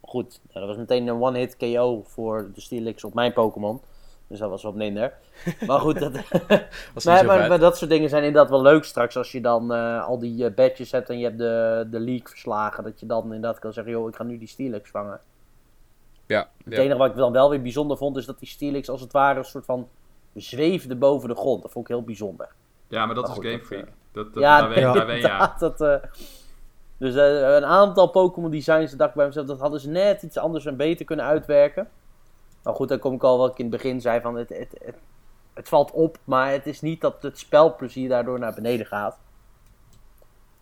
[0.00, 3.80] Goed, nou, dat was meteen een one-hit KO voor de Steelix op mijn Pokémon.
[4.26, 5.12] Dus dat was wat minder.
[5.66, 6.12] Maar goed, dat,
[7.04, 7.26] maar, vet.
[7.48, 9.16] maar dat soort dingen zijn inderdaad wel leuk straks.
[9.16, 12.28] Als je dan eh, al die eh, badges hebt en je hebt de, de league
[12.28, 12.84] verslagen.
[12.84, 15.20] Dat je dan inderdaad kan zeggen, joh, ik ga nu die Steelix vangen.
[16.26, 16.80] Ja, Het ja.
[16.82, 19.38] enige wat ik dan wel weer bijzonder vond, is dat die Steelix als het ware
[19.38, 19.88] een soort van
[20.34, 21.62] zweefde boven de grond.
[21.62, 22.48] Dat vond ik heel bijzonder.
[22.88, 23.88] Ja, maar dat Maar is goed, Game dat, Freak.
[24.18, 25.48] Dat, dat, ja, daar ben, daar ben je aan.
[25.48, 26.10] inderdaad, dat, eh,
[26.98, 30.38] dus eh, een aantal Pokémon designs, dacht ik bij mezelf, dat hadden ze net iets
[30.38, 31.88] anders en beter kunnen uitwerken.
[32.62, 34.74] Maar goed, dan kom ik al wat ik in het begin zei van, het, het,
[34.84, 34.96] het,
[35.54, 39.18] het valt op, maar het is niet dat het spelplezier daardoor naar beneden gaat.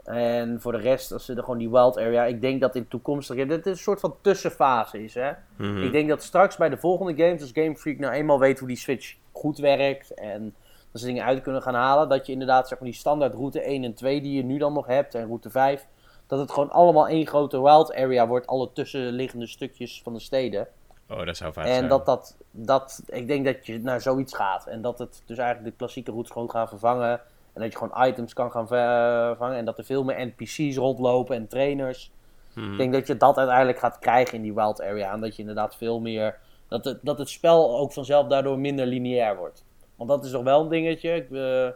[0.05, 2.88] En voor de rest, als ze er gewoon die wild area, ik denk dat in
[2.88, 5.33] toekomstige, dit is een soort van tussenfase is, hè.
[5.57, 5.83] Mhm.
[5.83, 8.69] Ik denk dat straks bij de volgende games, als Game Freak nou eenmaal weet hoe
[8.69, 10.55] die Switch goed werkt en
[10.96, 13.61] dat ze dingen uit kunnen gaan halen, dat je inderdaad zeg maar die standaard route
[13.61, 15.87] 1 en 2 die je nu dan nog hebt en route 5,
[16.26, 20.68] dat het gewoon allemaal één grote wild area wordt, alle tussenliggende stukjes van de steden.
[21.09, 21.88] Oh, dat zou En zijn.
[21.88, 25.70] dat dat, dat, ik denk dat je naar zoiets gaat en dat het dus eigenlijk
[25.70, 27.20] de klassieke routes gewoon gaat vervangen
[27.52, 31.37] en dat je gewoon items kan gaan vervangen en dat er veel meer NPC's rondlopen
[31.37, 32.11] en trainers.
[32.54, 32.72] Mhm.
[32.72, 35.12] Ik denk dat je dat uiteindelijk gaat krijgen in die wild area.
[35.12, 36.38] En dat je inderdaad veel meer.
[36.68, 39.64] Dat het, dat het spel ook vanzelf daardoor minder lineair wordt.
[39.96, 41.14] Want dat is toch wel een dingetje.
[41.14, 41.68] Ik, eh,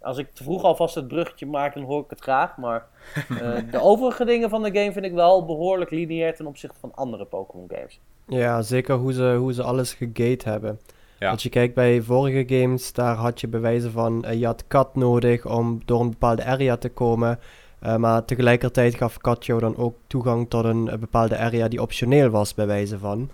[0.00, 2.56] als ik te vroeg alvast het bruggetje maak, dan hoor ik het graag.
[2.56, 6.78] Maar eh, de overige dingen van de game vind ik wel behoorlijk lineair ten opzichte
[6.80, 8.00] van andere Pokémon games.
[8.26, 10.80] Ja, zeker hoe ze, hoe ze alles gegate hebben.
[11.20, 11.30] Ja.
[11.30, 14.96] Als je kijkt bij vorige games, daar had je bewijzen van, eh, je had kat
[14.96, 17.38] nodig om door een bepaalde area te komen.
[17.80, 21.82] Eh, maar tegelijkertijd gaf kat jou dan ook toegang tot een, eh, bepaalde area die
[21.82, 23.30] optioneel was, bij wijze van.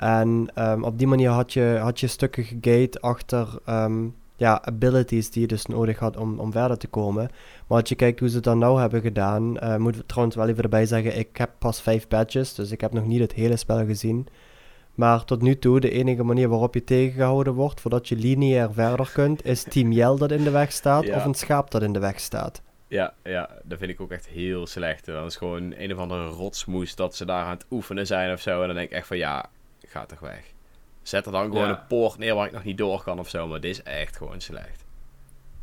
[0.00, 5.30] En ehm, op die manier had je, had je stukken gegate achter ehm, ja, abilities
[5.30, 7.30] die je dus nodig had om, om verder te komen.
[7.66, 10.36] Maar als je kijkt hoe ze het dan nou hebben gedaan, eh moeten we trouwens
[10.36, 13.32] wel even erbij zeggen, ik heb pas vijf badges, dus ik heb nog niet het
[13.32, 14.26] hele spel gezien.
[14.94, 19.10] Maar tot nu toe, de enige manier waarop je tegengehouden wordt voordat je lineair verder
[19.12, 21.16] kunt, is Team Yell dat in de weg staat Ja.
[21.16, 22.62] of een schaap dat in de weg staat.
[22.88, 25.08] Ja, ja, dat vind ik ook echt heel slecht.
[25.08, 28.32] En dan is gewoon een of andere rotsmoes dat ze daar aan het oefenen zijn
[28.32, 28.60] of zo.
[28.60, 29.50] En dan denk ik echt van ja,
[29.90, 30.44] ga toch weg.
[31.02, 31.70] Zet er dan gewoon Ja.
[31.70, 33.46] een poort neer waar ik nog niet door kan of zo.
[33.46, 34.84] Maar dit is echt gewoon slecht.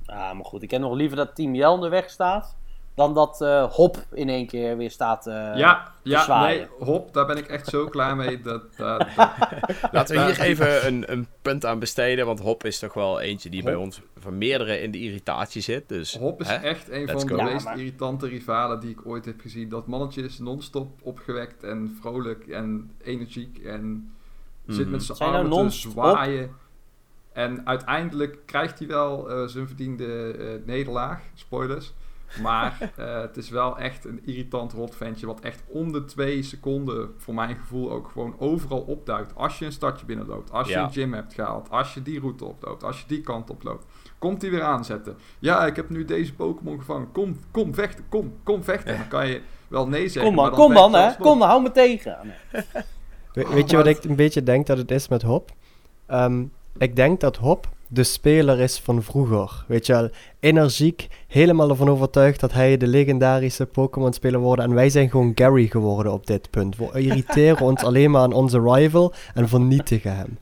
[0.05, 2.55] Ah, maar goed, ik heb nog liever dat Team Jel in de weg staat.
[2.95, 5.27] Dan dat eh, Hop in één keer weer staat.
[5.27, 6.57] eh, ja, ja, zwaaien.
[6.79, 8.41] nee, hop, daar ben ik echt zo klaar mee.
[8.41, 12.25] Dat, dat, dat- Laten we hier even een, een punt aan besteden.
[12.25, 15.89] Want Hop is toch wel eentje die bij ons van meerdere in de irritatie zit.
[15.89, 16.55] Dus, Hop is hè?
[16.55, 17.35] echt een Let's van de.
[17.35, 19.69] Ja, meest maar- irritante rivalen die ik ooit heb gezien.
[19.69, 24.11] Dat mannetje is non-stop opgewekt en vrolijk en energiek en
[24.67, 24.91] zit Mhm.
[24.91, 26.51] met zijn nou armen te zwaaien.
[27.33, 31.93] En uiteindelijk krijgt hij wel eh, zijn verdiende eh, nederlaag, spoilers.
[32.41, 37.13] Maar eh, het is wel echt een irritant rotventje wat echt om de twee seconden,
[37.17, 39.35] voor mijn gevoel ook gewoon overal opduikt.
[39.35, 40.83] Als je een stadje binnenloopt, als je Ja.
[40.83, 43.85] een gym hebt gehaald, als je die route oploopt, als je die kant oploopt.
[44.19, 45.17] Komt hij weer aanzetten.
[45.39, 47.11] Ja, ik heb nu deze Pokémon gevangen.
[47.11, 48.97] Kom, kom vechten, kom, kom vechten.
[48.97, 50.23] Dan kan je wel nee zeggen.
[50.33, 51.15] Kom maar dan, kom dan, hè.
[51.15, 52.17] Kom dan, hou me tegen.
[52.23, 52.63] Nee.
[53.37, 55.51] We- weet je wat ik een beetje denk dat het is met Hop?
[56.05, 56.43] Ehm,
[56.77, 59.63] ik denk dat Hop de speler is van vroeger.
[59.67, 64.61] Weet je wel, energiek, helemaal ervan overtuigd dat hij de legendarische Pokémon-speler wordt.
[64.61, 66.77] En wij zijn gewoon Gary geworden op dit punt.
[66.77, 70.37] We irriteren ons alleen maar aan onze rival en vernietigen hem.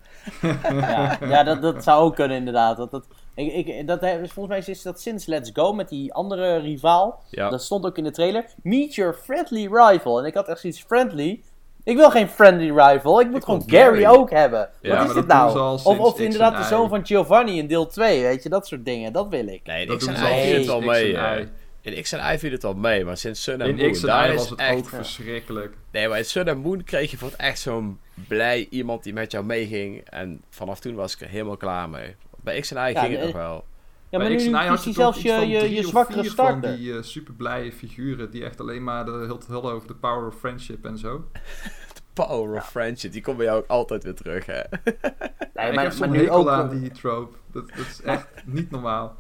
[0.80, 2.78] Ja, ja dat, dat zou ook kunnen inderdaad.
[2.78, 6.14] Dat, dat, ik, ik, dat, he- volgens mij is dat sinds Let's Go met die
[6.14, 7.22] andere rivaal.
[7.30, 7.50] Ja.
[7.50, 8.46] Dat stond ook in de trailer.
[8.64, 10.20] Meet your friendly rival.
[10.20, 11.42] En ik had echt zoiets friendly.
[11.86, 13.22] Ik wil geen friendly rival.
[13.22, 14.16] Ik moet Ik gewoon Gary Gary.
[14.18, 14.70] ook hebben.
[14.82, 15.58] Ja, Wat is dit nou?
[15.60, 18.22] al Of, of inderdaad de zoon van Giovanni in deel 2.
[18.22, 19.14] Weet je, dat soort dingen.
[19.14, 19.62] Dat wil ik.
[19.64, 21.18] Nee, in Dat X doen en ze al Y viel het X mee.
[21.18, 21.46] eh.
[21.82, 24.04] In X en Y viel het wel mee, maar sinds Sun en Moon, In X
[24.04, 24.78] en was het echt...
[24.78, 25.74] ook verschrikkelijk.
[25.92, 29.14] Nee, maar in Sun en Moon kreeg je voor het echt zo'n blij iemand die
[29.14, 30.02] met jou meeging.
[30.10, 32.16] En vanaf toen was ik er helemaal klaar mee.
[32.44, 33.64] Bij X en Ja, ging het nog wel.
[34.10, 36.70] Ja, maar nu hij je zelfs je, je, je zwakkere starter.
[36.70, 39.96] van die eh, super blije figuren die echt alleen maar de heel heel over de
[39.96, 41.22] power of friendship en zo.
[42.14, 44.54] Power of Friendship, die komt bij jou ook altijd weer terug, hè?
[44.62, 47.36] Nee, ik maar, heb maar zo'n nu ook, aan die trope.
[47.52, 49.16] Dat, dat is echt niet normaal.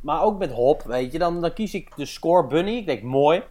[0.00, 1.18] maar ook met Hop, weet je.
[1.18, 2.76] Dan, dan kies ik de Score Bunny.
[2.76, 3.42] Ik denk, mooi.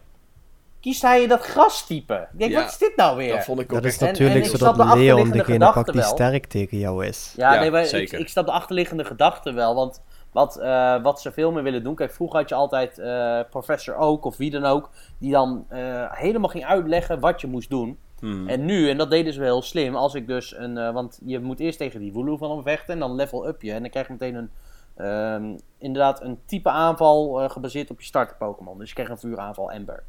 [0.80, 2.28] kiest hij dat grastype.
[2.32, 3.34] Ik denk, Ja, wat is dit nou weer?
[3.34, 3.98] Dat vond ik ook Dat is.
[3.98, 6.10] En- natuurlijk en ik zodat snap de Leon achterliggende degene gedachte pakt die wel.
[6.10, 7.32] sterk tegen jou is.
[7.36, 8.18] Ja, Ja, nee, maar ik, zeker.
[8.18, 9.74] ik snap de achterliggende gedachte wel.
[9.74, 10.02] Want
[10.36, 11.94] wat, eh, wat ze veel meer willen doen.
[11.94, 14.90] Kijk, vroeger had je altijd eh, Professor Oak of wie dan ook.
[15.18, 17.98] Die dan eh, helemaal ging uitleggen wat je moest doen.
[18.18, 18.48] Hmm.
[18.48, 19.96] En nu, en dat deden ze wel heel slim.
[19.96, 20.92] Als ik dus een.
[20.92, 22.94] want je moet eerst tegen die Wooloo van hem vechten.
[22.94, 23.72] En dan level up je.
[23.72, 24.50] En dan krijg je meteen een.
[24.96, 28.78] ehm, inderdaad, een type aanval gebaseerd op je starter Pokémon.
[28.78, 30.02] Dus je krijgt een vuuraanval Ember.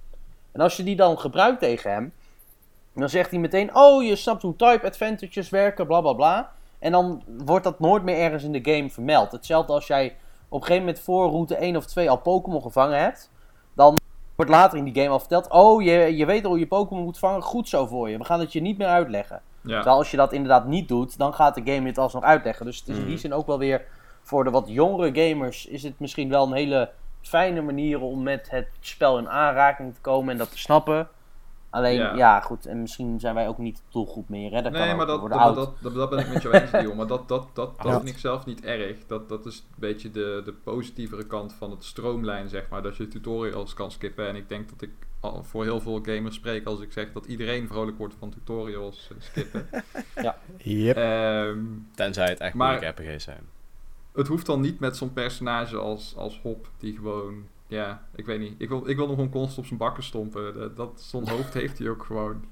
[0.51, 2.13] En als je die dan gebruikt tegen hem.
[2.93, 6.51] Dan zegt hij meteen: Oh, je snapt hoe type advantages werken, bla bla bla.
[6.79, 9.31] En dan wordt dat nooit meer ergens in de game vermeld.
[9.31, 10.15] Hetzelfde als jij
[10.49, 13.31] op een gegeven moment voor route 1 of 2 al Pokémon gevangen hebt.
[13.73, 13.99] Dan
[14.35, 17.03] wordt later in die game al verteld: Oh, je, je weet al hoe je Pokémon
[17.03, 17.41] moet vangen.
[17.41, 18.17] Goed zo voor je.
[18.17, 19.41] We gaan het je niet meer uitleggen.
[19.61, 19.73] Ja.
[19.75, 22.65] Terwijl als je dat inderdaad niet doet, dan gaat de game het alsnog uitleggen.
[22.65, 23.21] Dus het is in die Mhm.
[23.21, 23.85] zin ook wel weer
[24.21, 26.89] voor de wat jongere gamers is het misschien wel een hele
[27.21, 31.07] fijne manier om met het spel in aanraking te komen en dat te snappen.
[31.69, 32.15] Alleen, Ja.
[32.15, 34.51] ja, goed, en misschien zijn wij ook niet de doelgroep meer.
[34.51, 34.61] Hè?
[34.61, 36.71] Dat kan Nee, ook, maar dat, dat, dat, dat, dat ben ik met jou eens,
[36.81, 36.95] Dion.
[36.97, 37.95] Maar dat, dat, dat, dat Ja.
[37.97, 38.97] vind ik zelf niet erg.
[39.07, 42.81] Dat, dat is een beetje de, de positievere kant van het stroomlijn, zeg maar.
[42.81, 44.27] Dat je tutorials kan skippen.
[44.27, 44.89] En ik denk dat ik
[45.41, 49.17] voor heel veel gamers spreek als ik zeg dat iedereen vrolijk wordt van tutorials eh,
[49.19, 49.67] skippen.
[50.57, 50.97] Yep.
[50.97, 51.59] Ehm,
[51.95, 53.41] Tenzij het echt Maar- moeilijke RPG's zijn.
[54.13, 57.47] het hoeft dan niet met zo'n personage als, als Hop, die gewoon...
[57.67, 58.53] Ja, ik weet niet.
[58.57, 60.53] Ik wil, ik wil hem gewoon constant op zijn bakken stompen.
[60.53, 62.45] Dat, dat, zo'n hoofd heeft hij ook gewoon.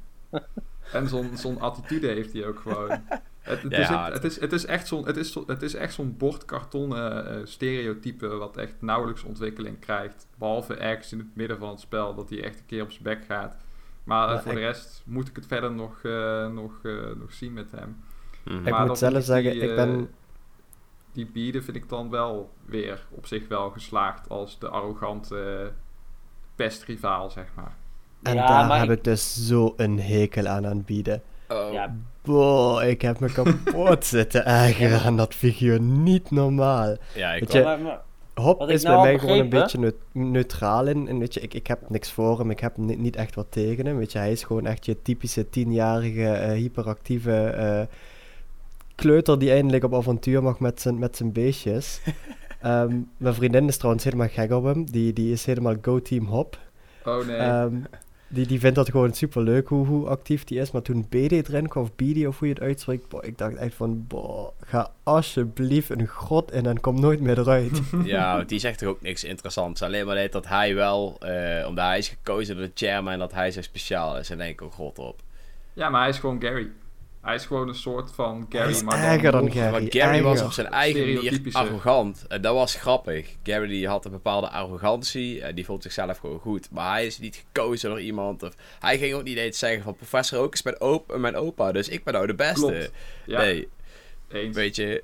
[0.91, 2.89] En zo'n zo'n attitude heeft hij ook gewoon.
[3.45, 5.62] Het, het, Ja, is, het- het, is, het is echt zo'n het is, zo- het
[5.62, 10.28] is echt zo'n bordkartonnen eh, stereotype wat echt nauwelijks ontwikkeling krijgt.
[10.38, 13.04] Behalve ergens in het midden van het spel dat hij echt een keer op zijn
[13.04, 13.58] bek gaat.
[14.04, 16.93] Maar eh, Ja, voor ik- de rest moet ik het verder nog, eh, nog, eh,
[17.19, 17.97] nog zien met hem.
[18.43, 18.65] Mhm.
[18.67, 20.10] Ik Maar moet zelf zeggen, die, ik eh, ben-
[21.15, 25.71] Die bieden vind ik dan wel weer op zich wel geslaagd als de arrogante
[26.56, 27.75] pestrivaal, zeg maar.
[28.23, 31.21] En Ja, daar maar heb ik- ik dus zo een hekel aan aanbieden.
[31.49, 35.82] Oh, Ja, Boah, ik heb me kapot zitten ergeren aan dat figuur.
[35.82, 36.95] Niet normaal.
[37.15, 38.01] ja, ik je, maar, maar-
[38.34, 41.08] Hop Wat ik is nou bij mij gewoon een beetje neut- neutraal in.
[41.08, 42.49] En weet je, ik, ik heb niks voor hem.
[42.49, 43.97] Ik heb ni- niet echt wat tegen hem.
[43.97, 47.82] Weet je, hij is gewoon echt je typische tienjarige, eh, hyperactieve eh,
[48.95, 52.01] kleuter die eindelijk op avontuur mag met zijn, met zijn beestjes.
[52.62, 54.91] Ehm, mijn vriendin is trouwens helemaal gek op hem.
[54.91, 56.58] Die, die is helemaal go team hop.
[57.03, 57.36] Oh nee.
[57.38, 57.75] Ehm,
[58.27, 60.71] die, die vindt dat gewoon super leuk hoe, hoe actief die is.
[60.71, 63.55] Maar toen BD erin kwam, of BD of hoe je het uitspreekt, boah, ik dacht
[63.55, 67.81] echt van, boah, ga alsjeblieft een grot in en kom nooit meer eruit.
[68.03, 69.81] Ja, die zegt toch ook niks interessants.
[69.81, 73.51] Alleen maar dat hij wel, eh, omdat hij is gekozen door de chairman, dat hij
[73.51, 74.29] zo speciaal is.
[74.29, 75.21] En denk ik, oh god op.
[75.73, 76.69] ja, maar hij is gewoon Gary.
[77.26, 79.72] Hij is gewoon een soort van Gary, Hij is maar erger dan nog- Gary.
[79.72, 82.26] Maar Gary was op zijn eigen manier arrogant.
[82.28, 83.36] En dat was grappig.
[83.44, 85.42] Gary die had een bepaalde arrogantie.
[85.42, 86.72] En die vond zichzelf gewoon goed.
[86.72, 88.44] Maar hij is niet gekozen door iemand.
[88.44, 89.96] Of, hij ging ook niet eens zeggen van...
[89.96, 91.72] Professor Oak is mijn, op, mijn opa.
[91.72, 92.60] Dus ik ben nou de beste.
[92.60, 92.92] Klopt.
[93.26, 93.68] Ja, Nee,
[94.30, 94.56] eens.
[94.56, 95.04] weet je...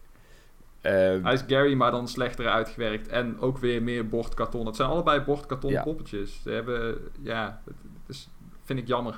[0.82, 3.08] ehm, Hij is Gary, maar dan slechter uitgewerkt.
[3.08, 4.66] En ook weer meer bordkarton.
[4.66, 5.84] Het zijn allebei bordkarton Ja.
[5.84, 6.40] poppetjes.
[6.44, 7.74] Ze hebben, ja, het,
[8.08, 8.30] het is,
[8.64, 9.16] vind ik jammer.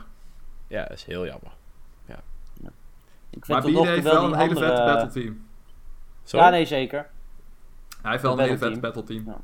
[0.67, 1.51] ja, dat is heel jammer.
[3.35, 5.45] Ik vind Maar nog toe heeft wel een hele andere- vette battle team.
[6.23, 6.37] Zo?
[6.37, 7.09] Ja, nee, zeker.
[8.01, 9.35] Hij heeft wel Een een hele vette battle team.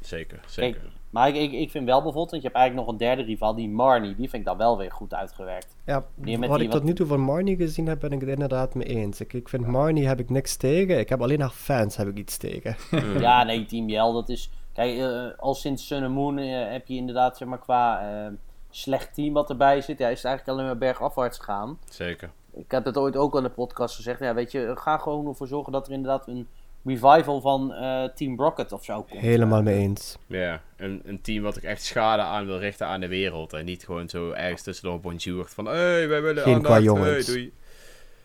[0.00, 0.80] Zeker, zeker.
[0.80, 3.22] Kijk, maar ik, ik, ik vind wel bijvoorbeeld, want je hebt eigenlijk nog een derde
[3.22, 4.14] rival, die Marnie.
[4.14, 5.76] Die vind ik dan wel weer goed uitgewerkt.
[5.84, 8.20] Ja, Die met wat die ik tot nu toe van Marnie gezien heb, ben ik
[8.20, 9.20] het inderdaad mee eens.
[9.20, 10.98] Ik, ik vind Marnie heb ik niks tegen.
[10.98, 12.76] Ik heb alleen haar fans heb ik iets tegen.
[13.20, 14.50] Ja, nee, Team Yell, dat is...
[14.72, 18.32] Kijk, eh, al sinds Sun and Moon eh, heb je inderdaad, zeg maar, qua eh,
[18.70, 21.78] slecht team wat erbij zit, ja, is het eigenlijk alleen maar bergafwaarts gegaan.
[21.90, 22.30] Zeker.
[22.60, 24.20] Ik heb het ooit ook al in de podcast gezegd.
[24.20, 26.48] Ja, weet je, ga gewoon ervoor zorgen dat er inderdaad een
[26.84, 29.20] revival van eh, Team Rocket of zo komt.
[29.20, 30.18] Helemaal mee eens.
[30.26, 33.52] Ja, een, een team wat ook echt schade aan wil richten aan de wereld.
[33.52, 35.66] En niet gewoon zo ergens tussendoor bonjourd van...
[35.66, 36.64] Hé, hey, wij willen Geen aandacht.
[36.64, 37.26] qua Hey, jongens.
[37.26, 37.52] doei.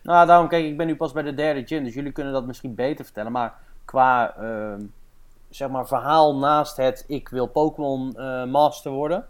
[0.01, 2.45] Nou, daarom, kijk, ik ben nu pas bij de derde gym, dus jullie kunnen dat
[2.45, 3.31] misschien beter vertellen.
[3.31, 3.53] Maar
[3.85, 4.81] qua, ehm,
[5.49, 9.27] zeg maar, verhaal naast het ik wil Pokémon eh, Master worden,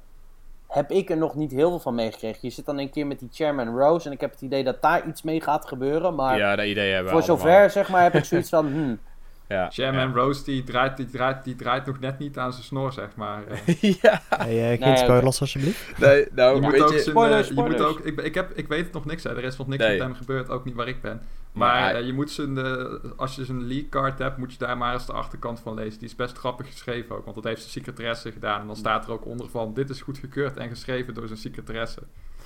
[0.67, 2.39] heb ik er nog niet heel veel van meegekregen.
[2.41, 4.81] Je zit dan een keer met die Chairman Rose en ik heb het idee dat
[4.81, 6.15] daar iets mee gaat gebeuren.
[6.15, 7.47] Maar Ja, dat idee hebben we voor allemaal.
[7.53, 8.99] zover, zeg maar, heb ik zoiets van, hmm,
[9.47, 10.13] Ja, Chairman ja.
[10.15, 13.43] Rose die draait, die, draait, die draait nog net niet aan zijn snor, zeg maar.
[13.65, 15.99] Eh, ja, Hey, eh, geen Nee, spoilers alsjeblieft.
[15.99, 18.51] nee, nou, je moet weet ook zijn, Spoilers, eh, je moet ook, ik, ik, heb,
[18.55, 19.29] ik weet het nog niks, hè.
[19.37, 19.91] er is nog niks Nee.
[19.97, 21.21] met hem gebeurd, ook niet waar ik ben.
[21.55, 22.83] Maar eh, je moet zijn, eh,
[23.15, 25.99] als je zijn league card hebt, moet je daar maar eens de achterkant van lezen.
[25.99, 28.61] Die is best grappig geschreven ook, want dat heeft zijn secretaresse gedaan.
[28.61, 32.01] En dan staat er ook onder van, dit is goedgekeurd en geschreven door zijn secretaresse.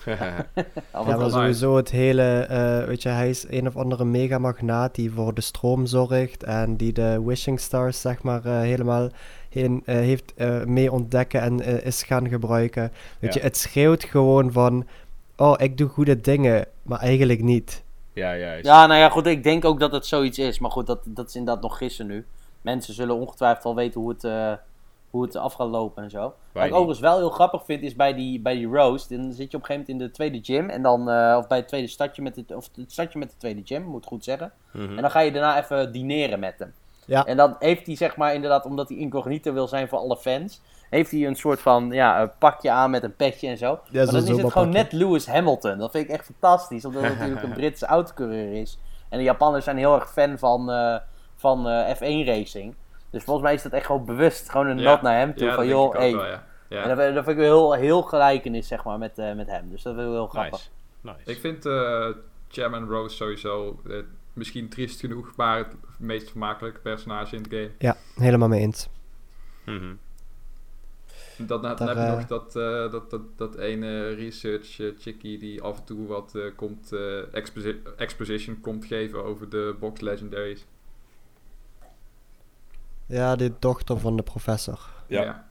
[0.93, 5.11] Ja, maar sowieso het hele, eh, weet je, hij is een of andere megamagnaat die
[5.11, 9.09] voor de stroom zorgt en die de wishing stars, zeg maar, eh, helemaal
[9.49, 12.91] heen, eh, heeft eh, mee ontdekken en is gaan gebruiken.
[13.19, 13.39] Weet Ja.
[13.39, 14.87] je, het schreeuwt gewoon van,
[15.35, 17.83] oh, ik doe goede dingen, maar eigenlijk niet.
[18.19, 18.65] Ja, juist.
[18.65, 20.59] Ja, nou ja, goed, ik denk ook dat het zoiets is.
[20.59, 22.25] Maar goed, dat, dat is inderdaad nog gissen nu.
[22.61, 24.53] Mensen zullen ongetwijfeld wel weten hoe het, eh,
[25.09, 26.21] hoe het af gaat lopen en zo.
[26.21, 26.71] Wat ik niet.
[26.71, 29.09] overigens wel heel grappig vind, is bij die, bij die roast.
[29.09, 30.69] Dan zit je op een gegeven moment in de tweede gym.
[30.69, 33.37] En dan, eh, of bij het tweede stadje met het, of het stadje met de
[33.37, 34.51] tweede gym, moet ik goed zeggen.
[34.71, 34.95] Mhm.
[34.95, 36.73] En dan ga je daarna even dineren met hem.
[37.05, 37.25] Ja.
[37.25, 40.61] En dan heeft hij, zeg maar, inderdaad, omdat hij incognito wil zijn voor alle fans.
[40.89, 43.65] Heeft hij een soort van ja, een pakje aan met een petje en zo.
[43.65, 45.77] Ja, maar zo'n dan is het gewoon net Lewis Hamilton.
[45.77, 48.77] Dat vind ik echt fantastisch, omdat het natuurlijk een Britse autocoureur is.
[49.09, 50.95] En de Japanners zijn heel erg fan van, eh,
[51.35, 52.75] van eh, F1 racing.
[53.09, 54.91] Dus volgens mij is dat echt gewoon bewust gewoon een Ja.
[54.91, 55.47] nod naar hem toe.
[55.47, 56.09] Ja, van joh, ook hey.
[56.09, 56.43] ja.
[56.69, 56.81] Ja.
[56.81, 59.47] En dat, vind- dat vind ik wel heel, heel gelijkenis, zeg maar, met, eh, met
[59.47, 59.69] hem.
[59.69, 60.69] Dus dat vind ik wel heel grappig.
[61.01, 61.17] Nice.
[61.17, 61.31] Nice.
[61.31, 62.07] Ik vind eh
[62.47, 63.79] Chairman Rose sowieso
[64.33, 67.69] misschien triest genoeg, maar het meest vermakelijke personage in het game.
[67.77, 68.89] Ja, helemaal mee eens.
[71.39, 71.47] Mhm.
[71.47, 75.61] Dan, heb je eh, nog dat, eh, dat, dat, dat ene research eh, chickie die
[75.61, 80.65] af en toe wat eh, komt, eh, exposi- exposition komt geven over de box legendaries.
[83.05, 84.79] Ja, de dochter van de professor.
[85.07, 85.47] Ja.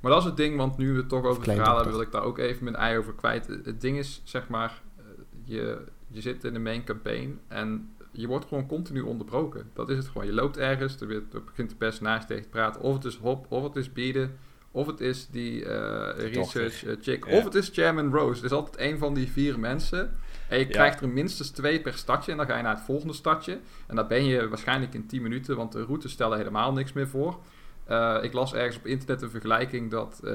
[0.00, 2.02] Maar dat is het ding, want nu we het toch over het verhaal hebben, wil
[2.02, 3.46] ik daar ook even mijn ei over kwijt.
[3.46, 5.04] Het ding is, zeg maar, eh,
[5.44, 9.70] je, je zit in de main campaign en je wordt gewoon continu onderbroken.
[9.72, 10.26] Dat is het gewoon.
[10.26, 12.80] Je loopt ergens, er, weer- er begint de personage tegen te praten.
[12.80, 14.38] Of het is Hop, of het is Bieden,
[14.72, 17.36] of het is die eh, research eh, chick, Ja.
[17.36, 18.34] of het is Chairman Rose.
[18.42, 20.16] Het is altijd een van die vier mensen.
[20.48, 20.70] En je Ja.
[20.70, 23.58] krijgt er minstens twee per stadje en dan ga je naar het volgende stadje.
[23.86, 27.08] En daar ben je waarschijnlijk in 10 minuten, want de routes stellen helemaal niks meer
[27.08, 27.38] voor.
[27.84, 30.32] Eh, ik las ergens op internet een vergelijking dat eh,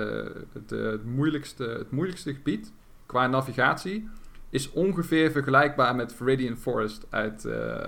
[0.54, 2.72] het, het, moeilijkste, het moeilijkste gebied
[3.06, 4.10] qua navigatie
[4.50, 7.46] is ongeveer vergelijkbaar met Viridian Forest uit,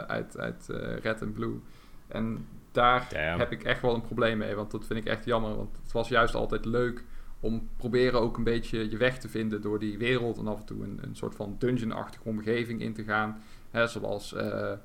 [0.08, 0.66] uit, uit
[1.02, 1.60] Red and Blue.
[2.08, 3.40] En daar Damn.
[3.40, 5.56] heb ik echt wel een probleem mee, want dat vind ik echt jammer.
[5.56, 7.04] Want het was juist altijd leuk
[7.40, 10.66] om proberen ook een beetje je weg te vinden door die wereld en af en
[10.66, 13.42] toe een, een soort van dungeon-achtige omgeving in te gaan.
[13.72, 14.78] Hè, zoals eh, eh,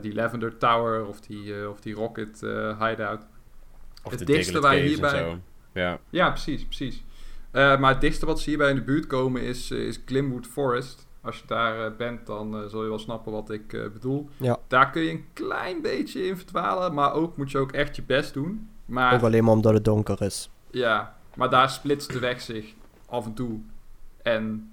[0.00, 2.40] die Lavender Tower of die, eh, of die Rocket
[2.78, 3.26] Hideout.
[4.02, 5.38] Of Het dichtste waar hierbij-.
[5.72, 5.98] Ja.
[6.10, 7.04] Ja, precies, precies.
[7.52, 11.08] Maar het dichtste wat ze hierbij in de buurt komen is, is Glimwood Forest.
[11.22, 14.28] Als je daar eh, bent, dan eh, zul je wel snappen wat ik eh, bedoel.
[14.36, 14.58] Ja.
[14.66, 18.02] Daar kun je een klein beetje in verdwalen, maar ook moet je ook echt je
[18.02, 18.68] best doen.
[18.84, 20.50] Maar Ook alleen maar omdat het donker is.
[20.70, 22.74] ja, maar daar splitst de weg zich
[23.06, 23.60] af en toe.
[24.22, 24.72] En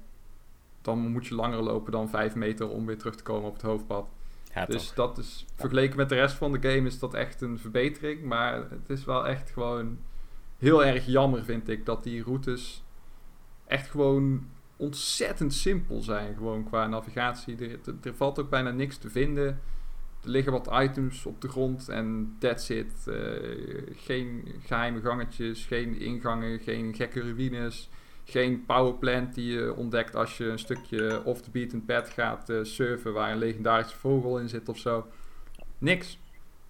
[0.82, 3.62] dan moet je langer lopen dan 5 meter om weer terug te komen op het
[3.62, 4.06] hoofdpad.
[4.54, 4.96] Ja, dus toch.
[4.96, 8.24] dat is, vergeleken met de rest van de game is dat echt een verbetering.
[8.24, 9.98] Maar het is wel echt gewoon
[10.58, 12.84] heel erg jammer, vind ik, dat die routes
[13.66, 16.36] echt gewoon ontzettend simpel zijn.
[16.36, 17.56] Gewoon qua navigatie.
[17.58, 19.46] Er, er, er valt ook bijna niks te vinden.
[20.24, 23.08] Er liggen wat items op de grond en that's it.
[23.08, 23.16] Eh,
[23.96, 27.90] geen geheime gangetjes, geen ingangen, geen gekke ruïnes.
[28.24, 32.58] Geen powerplant die je ontdekt als je een stukje off the beaten path gaat eh,
[32.62, 35.06] surfen waar een legendarische vogel in zit of zo.
[35.78, 36.20] Niks.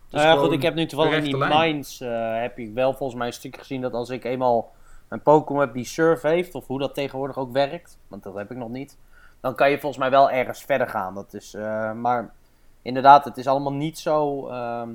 [0.09, 1.73] Nou ja, goed, ik heb nu toevallig in die lijn.
[1.75, 4.75] mines eh, heb ik wel volgens mij een stukje gezien dat als ik eenmaal
[5.09, 8.57] een Pokémon die surf heeft, of hoe dat tegenwoordig ook werkt, want dat heb ik
[8.57, 8.97] nog niet,
[9.41, 11.13] dan kan je volgens mij wel ergens verder gaan.
[11.15, 12.33] Dat is, eh, maar
[12.81, 14.47] inderdaad, het is allemaal niet zo.
[14.47, 14.89] ehm,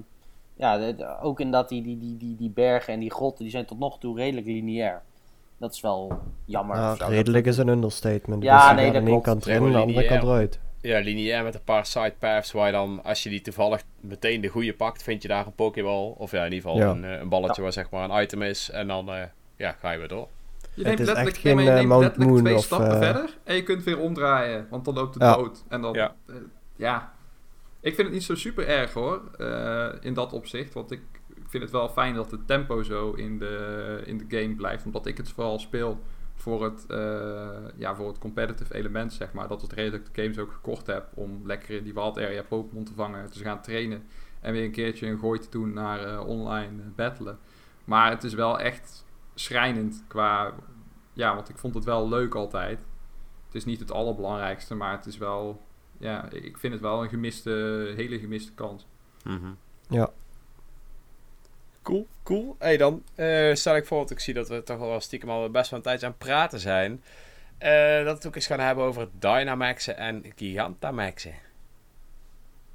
[0.56, 3.66] ja, de- ook inderdaad die, die, die, die, die bergen en die grotten, die zijn
[3.66, 5.02] tot nog toe redelijk lineair.
[5.58, 6.12] Dat is wel
[6.44, 6.76] jammer.
[6.76, 7.06] Ja, zo.
[7.08, 8.42] redelijk is een understatement.
[8.42, 10.22] Ja, dus je nee, dat aan de ene kant erin, Helemaal aan de andere kant
[10.22, 10.60] eruit.
[10.80, 14.40] Ja, lineair met een paar side paths waar je dan, als je die toevallig meteen
[14.40, 16.14] de goede pakt, vind je daar een Pokéball.
[16.16, 16.90] Of ja, in ieder geval Ja.
[16.90, 18.70] een, eh, een balletje waar zeg maar een item is.
[18.70, 19.22] En dan eh,
[19.62, 20.28] ja, ga je weer door.
[20.60, 22.90] Je Het neemt is letterlijk, je geen, neemt eh, Mount letterlijk Moon twee of, stappen
[22.90, 25.34] eh, verder en je kunt weer omdraaien, want dan loopt het Ja.
[25.34, 25.64] dood.
[25.68, 26.14] En dan, Ja.
[26.26, 26.34] eh,
[26.76, 27.14] ja.
[27.80, 30.74] Ik vind het niet zo super erg hoor, eh, in dat opzicht.
[30.74, 31.00] Want ik,
[31.46, 34.84] vind het wel fijn dat het tempo zo in de, in de game blijft.
[34.84, 36.00] Omdat ik het vooral speel
[36.34, 39.48] voor het, eh, ja, voor het competitive element, zeg maar.
[39.48, 41.06] Dat is de reden dat ik de games ook gekocht heb.
[41.14, 44.02] Om lekker in die wild area Pokémon te vangen, te gaan trainen.
[44.40, 47.38] En weer een keertje een gooi te doen naar eh, online battlen.
[47.84, 50.52] Maar het is wel echt schrijnend qua...
[51.12, 52.78] Ja, want ik vond het wel leuk altijd.
[53.46, 55.62] Het is niet het allerbelangrijkste, maar het is wel...
[55.98, 57.50] Ja, ik vind het wel een gemiste,
[57.96, 58.86] hele gemiste kans.
[59.24, 59.52] Mhm.
[59.88, 60.10] Ja.
[61.82, 62.56] Cool, cool.
[62.58, 65.50] Hey, dan eh, stel ik voor, want ik zie dat we toch wel stiekem al
[65.50, 67.02] best wel een tijdje aan het praten zijn.
[67.58, 71.34] eh, dat we het ook eens gaan hebben over Dynamaxen en Gigantamaxen.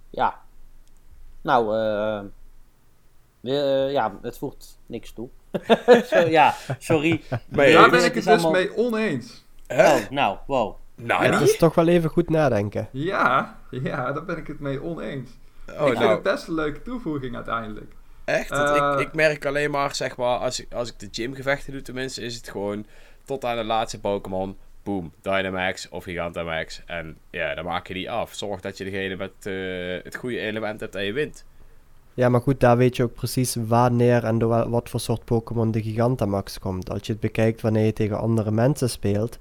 [0.10, 0.42] Ja.
[1.42, 2.24] Nou, eh,
[3.40, 5.30] we- ja, het voegt niks toe.
[6.12, 7.22] Zo, ja, sorry.
[7.30, 9.46] Maar Daar ja, ben ik het dus allemaal- mee oneens.
[9.68, 10.76] Oh, nou, wow.
[10.96, 12.88] Nou, Het is toch wel even goed nadenken.
[12.92, 15.30] Ja, ja, daar ben ik het mee oneens.
[15.70, 17.92] Oh, ik vind nou, het best een leuke toevoeging uiteindelijk.
[18.26, 18.52] echt?
[18.52, 21.82] Eh, ik, ik merk alleen maar, zeg maar, als ik, als ik de gymgevechten doe
[21.82, 22.86] tenminste, is het gewoon
[23.26, 24.58] tot aan de laatste Pokémon.
[24.84, 26.82] Boom, Dynamax of Gigantamax.
[26.86, 28.34] En ja, dan maak je die af.
[28.34, 31.46] Zorg dat je degene met eh, het goede element hebt en je wint.
[32.18, 35.72] Ja, maar goed, daar weet je ook precies wanneer en door wat voor soort Pokémon
[35.72, 36.90] de Gigantamax komt.
[36.90, 39.40] Als je het bekijkt wanneer je tegen andere mensen speelt,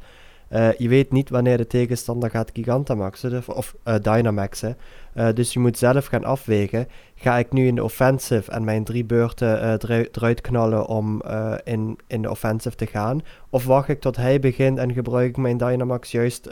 [0.48, 4.76] eh, je weet niet wanneer de tegenstander gaat Gigantamaxen of, eh, Dynamaxen.
[5.16, 6.88] Eh, dus je moet zelf gaan afwegen.
[7.14, 11.54] Ga ik nu in de offensive en mijn drie beurten eru- eruit knallen om eh,
[11.64, 13.20] in, in de offensive te gaan?
[13.50, 16.48] Of wacht ik tot hij begint en gebruik ik mijn Dynamax juist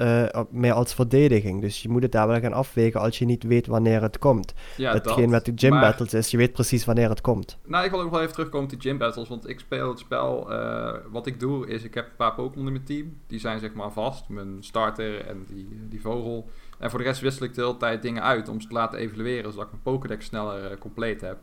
[0.50, 1.60] meer als verdediging?
[1.60, 4.54] Dus je moet het daar wel gaan afwegen als je niet weet wanneer het komt.
[4.76, 7.58] Ja, Hetgeen met de gym Maar- battles is, je weet precies wanneer het komt.
[7.66, 9.28] Nou, ik wil ook wel even terugkomen op die gym battles.
[9.28, 10.48] Want ik speel het spel.
[11.10, 13.16] wat ik doe is, ik heb een paar Pokémon in mijn team.
[13.26, 14.28] Die zijn zeg maar vast.
[14.28, 16.48] Mijn starter en die, die vogel.
[16.84, 18.98] En voor de rest wissel ik de hele tijd dingen uit om ze te laten
[18.98, 19.50] evalueren.
[19.52, 21.38] Zodat ik mijn Pokédex sneller eh, compleet heb.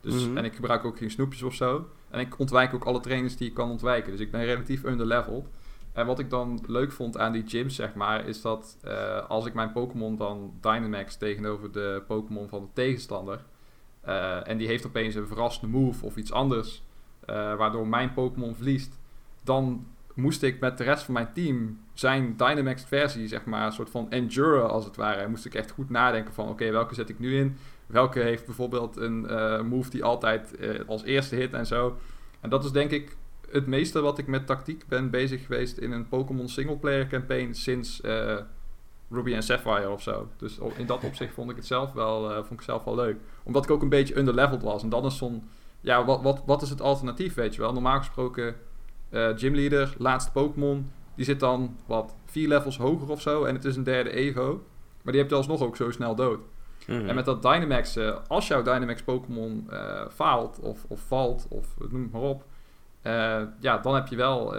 [0.00, 0.36] Dus, Mhm.
[0.36, 1.88] En ik gebruik ook geen snoepjes of zo.
[2.10, 4.10] En ik ontwijk ook alle trainers die ik kan ontwijken.
[4.12, 5.44] Dus ik ben relatief underleveled.
[5.92, 9.46] En wat ik dan leuk vond aan die gyms, zeg maar, is dat eh, als
[9.46, 13.44] ik mijn Pokémon dan Dynamax tegenover de Pokémon van de tegenstander.
[14.00, 16.82] eh, en die heeft opeens een verrassende move of iets anders.
[17.26, 18.98] waardoor mijn Pokémon verliest.
[19.44, 19.86] Dan
[20.16, 23.90] moest ik met de rest van mijn team zijn Dynamax versie, zeg maar, een soort
[23.90, 25.28] van enduren als het ware.
[25.28, 27.56] Moest ik echt goed nadenken van, oké, welke zet ik nu in?
[27.86, 31.98] Welke heeft bijvoorbeeld een eh, move die altijd eh, als eerste hit en zo.
[32.40, 33.16] En dat is denk ik
[33.50, 38.00] het meeste wat ik met tactiek ben bezig geweest in een Pokémon singleplayer campaign sinds
[38.00, 38.36] eh,
[39.10, 40.28] Ruby en Sapphire of zo.
[40.36, 43.16] Dus in dat opzicht vond ik het zelf wel, vond ik zelf wel leuk.
[43.42, 44.82] Omdat ik ook een beetje underleveled was.
[44.82, 45.48] En dan is zo'n,
[45.80, 47.72] ja, wat, wat, wat is het alternatief, weet je wel?
[47.72, 48.54] Normaal gesproken,
[49.10, 53.44] eh gymleader, laatste Pokémon, die zit dan wat vier levels hoger of zo.
[53.44, 54.64] En het is een derde Evo.
[55.02, 56.40] Maar die heb je alsnog ook zo snel dood.
[56.86, 57.08] Mhm.
[57.08, 61.66] En met dat Dynamax, eh, als jouw Dynamax Pokémon eh, faalt of, of valt, of
[61.90, 62.44] noem het maar op,
[63.60, 64.56] ja, dan heb je wel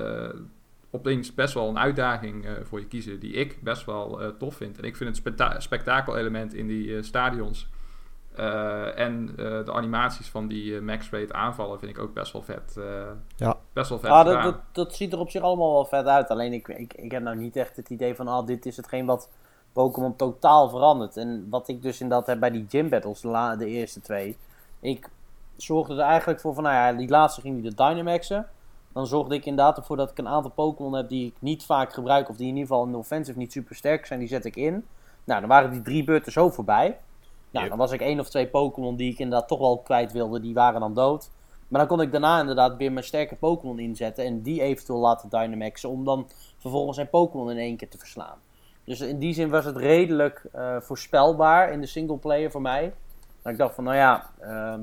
[0.89, 4.77] opeens best wel een uitdaging voor je kiezen, die ik best wel tof vind.
[4.77, 7.69] En ik vind het spekta spektakelelement in die stadions
[8.37, 9.35] eh, en eh,
[9.65, 12.77] de animaties van die eh, max rate aanvallen vind ik ook best wel vet.
[12.77, 12.83] eh,
[13.35, 13.57] Ja.
[13.73, 16.29] Best wel vet Ah, dat, dat, dat ziet er op zich allemaal wel vet uit.
[16.29, 19.05] Alleen ik, ik, ik heb nou niet echt het idee van, ah, dit is hetgeen
[19.05, 19.29] wat
[19.73, 21.17] Pokémon totaal verandert.
[21.17, 24.37] En wat ik dus inderdaad heb bij die gym battles, de, la- de eerste twee.
[24.79, 25.09] Ik
[25.55, 28.47] zorgde er eigenlijk voor van, nou ja, die laatste ging die de Dynamaxen.
[28.93, 31.93] Dan zorgde ik inderdaad ervoor dat ik een aantal Pokémon heb die ik niet vaak
[31.93, 32.29] gebruik.
[32.29, 34.19] Of die in ieder geval in de offensive niet super sterk zijn.
[34.19, 34.85] Die zet ik in.
[35.23, 36.97] Nou, dan waren die drie beurten zo voorbij.
[37.57, 40.39] Nou, dan was ik één of twee Pokémon die ik inderdaad toch wel kwijt wilde.
[40.39, 41.29] Die waren dan dood.
[41.67, 44.25] Maar dan kon ik daarna inderdaad weer mijn sterke Pokémon inzetten.
[44.25, 45.89] En die eventueel laten Dynamaxen.
[45.89, 48.37] Om dan vervolgens zijn Pokémon in één keer te verslaan.
[48.83, 52.93] Dus in die zin was het redelijk eh, voorspelbaar in de singleplayer voor mij.
[53.41, 54.81] Dat ik dacht van, nou ja, ehm,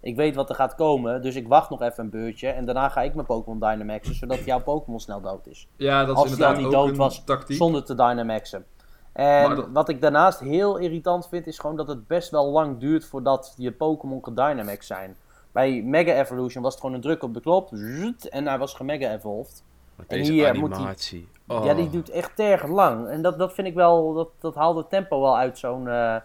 [0.00, 1.22] ik weet wat er gaat komen.
[1.22, 2.48] Dus ik wacht nog even een beurtje.
[2.48, 4.14] En daarna ga ik mijn Pokémon Dynamaxen.
[4.14, 5.68] Zodat jouw Pokémon snel dood is.
[5.76, 7.56] ja, dat als is die al inderdaad niet ook dood een was, tactiek.
[7.56, 8.64] Zonder te Dynamaxen.
[9.12, 12.78] En dat- wat ik daarnaast heel irritant vind, is gewoon dat het best wel lang
[12.78, 15.16] duurt voordat je Pokémon gedynamax zijn.
[15.52, 17.68] Bij Mega Evolution was het gewoon een druk op de knop.
[17.72, 19.64] zzt, En hij was gemega evolved.
[19.96, 21.28] En deze hier moet die- animatie.
[21.48, 21.64] Oh.
[21.64, 23.08] Ja, die doet echt terg lang.
[23.08, 26.16] En dat, dat vind ik wel, dat, dat haalt het tempo wel uit zo'n eh,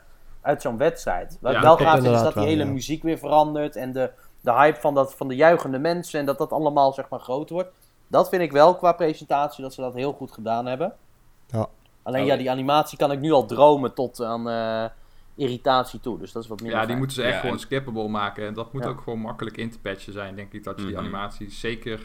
[0.42, 1.38] uit zo'n wedstrijd.
[1.42, 2.72] Wat Ja, ik wel gaaf vind, is inderdaad dat die wel, hele ja.
[2.72, 3.76] muziek weer verandert.
[3.76, 4.12] En de,
[4.42, 6.20] de hype van, dat, van de juichende mensen.
[6.20, 7.70] En dat dat allemaal zeg maar groot wordt.
[8.08, 10.94] Dat vind ik wel qua presentatie, dat ze dat heel goed gedaan hebben.
[11.48, 11.68] Ja.
[12.08, 12.28] Alleen Oh.
[12.28, 14.86] ja, die animatie kan ik nu al dromen tot aan eh,
[15.36, 16.20] irritatie toe.
[16.20, 16.97] Dus dat is wat minder Ja, die fijn.
[16.99, 18.47] moeten ze echt Ja, gewoon en- skippable maken.
[18.47, 18.89] En dat moet Ja.
[18.89, 20.64] ook gewoon makkelijk in te patchen zijn, denk ik.
[20.64, 21.01] Dat je die Mhm.
[21.03, 21.99] animaties zeker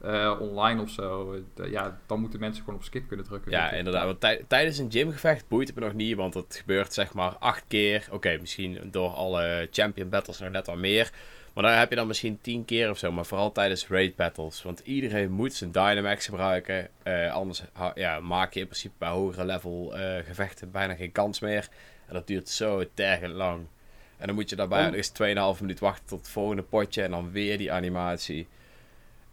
[0.00, 1.36] eh, online of zo...
[1.56, 3.50] eh, ja, dan moeten mensen gewoon op skip kunnen drukken.
[3.50, 4.04] Ja, inderdaad.
[4.04, 7.36] Want tij- tijdens een gymgevecht boeit het me nog niet, want het gebeurt zeg maar
[7.38, 8.08] acht keer.
[8.10, 11.10] Oké, misschien door alle champion battles nog net wat meer.
[11.56, 14.62] Maar dan heb je dan misschien tien keer of zo, maar vooral tijdens raid battles.
[14.62, 16.88] Want iedereen moet zijn Dynamax gebruiken.
[17.02, 17.62] eh, anders
[17.94, 21.68] ja, maak je in principe bij hogere level eh, gevechten bijna geen kans meer.
[22.06, 23.66] En dat duurt zo tergend lang.
[24.16, 25.08] En dan moet je daarbij Om- nog eens
[25.56, 27.02] 2,5 minuut wachten tot het volgende potje.
[27.02, 28.48] En dan weer die animatie.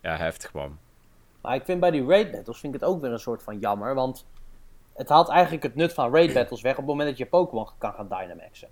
[0.02, 0.78] Ja, heftig man.
[1.42, 3.60] Maar ik vind bij die raid battles vind ik het ook weer een soort van
[3.60, 3.96] jammer.
[3.96, 4.26] Want
[4.96, 7.68] het haalt eigenlijk het nut van raid battles weg op het moment dat je Pokémon
[7.78, 8.68] kan gaan Dynamaxen.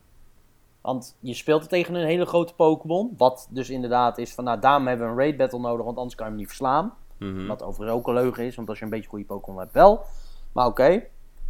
[0.82, 3.13] Want je speelt tegen een hele grote Pokémon.
[3.17, 6.15] Wat dus inderdaad is van, nou daarom hebben we een raid battle nodig, want anders
[6.15, 6.93] kan je hem niet verslaan.
[7.17, 7.47] Mhm.
[7.47, 10.05] Wat overigens ook een leugen is, want als je een beetje goede Pokémon hebt wel.
[10.51, 11.03] Maar oké.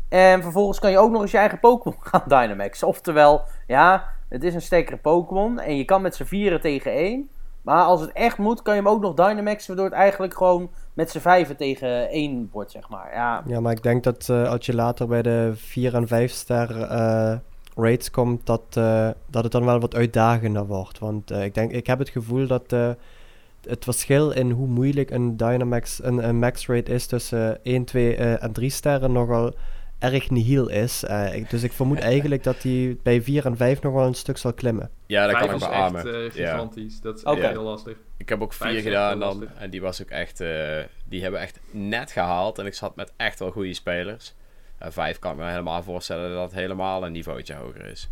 [0.10, 2.88] En vervolgens kan je ook nog eens je eigen Pokémon gaan Dynamaxen.
[2.88, 5.60] Oftewel, ja, het is een sterkere Pokémon.
[5.60, 7.30] En je kan met z'n vieren tegen één.
[7.62, 10.70] Maar als het echt moet, kan je hem ook nog Dynamaxen, waardoor het eigenlijk gewoon
[10.94, 13.14] met z'n vijven tegen één wordt, zeg maar.
[13.14, 16.32] Ja, Ja, maar ik denk dat eh, als je later bij de 4 en 5
[16.32, 17.36] ster eh
[17.76, 21.00] rates komt, dat, eh, dat het dan wel wat uitdagender wordt.
[21.00, 22.90] Want eh, ik, denk, ik heb het gevoel dat eh,
[23.68, 28.16] het verschil in hoe moeilijk een Dynamax, een, een max rate is tussen 1, 2
[28.16, 29.54] eh, en 3 sterren nogal
[30.00, 31.04] erg nihil is.
[31.04, 34.14] Eh, ik- dus ik vermoed eigenlijk dat die bij 4 en 5 nog wel een
[34.14, 34.90] stuk zal klimmen.
[35.06, 36.06] Ja, dat kan ik is beamen.
[36.06, 36.52] echt eh, Ja.
[36.52, 37.02] gigantisch.
[37.02, 37.98] Dat is heel lastig.
[38.18, 39.48] Ik heb ook Vijf vier is echt gedaan dan.
[39.58, 40.40] En die was ook echt.
[40.42, 42.60] eh, die hebben echt net gehaald.
[42.60, 44.34] En ik zat met echt wel goede spelers.
[44.82, 48.10] En vijf kan ik me helemaal voorstellen dat het helemaal een niveautje hoger is.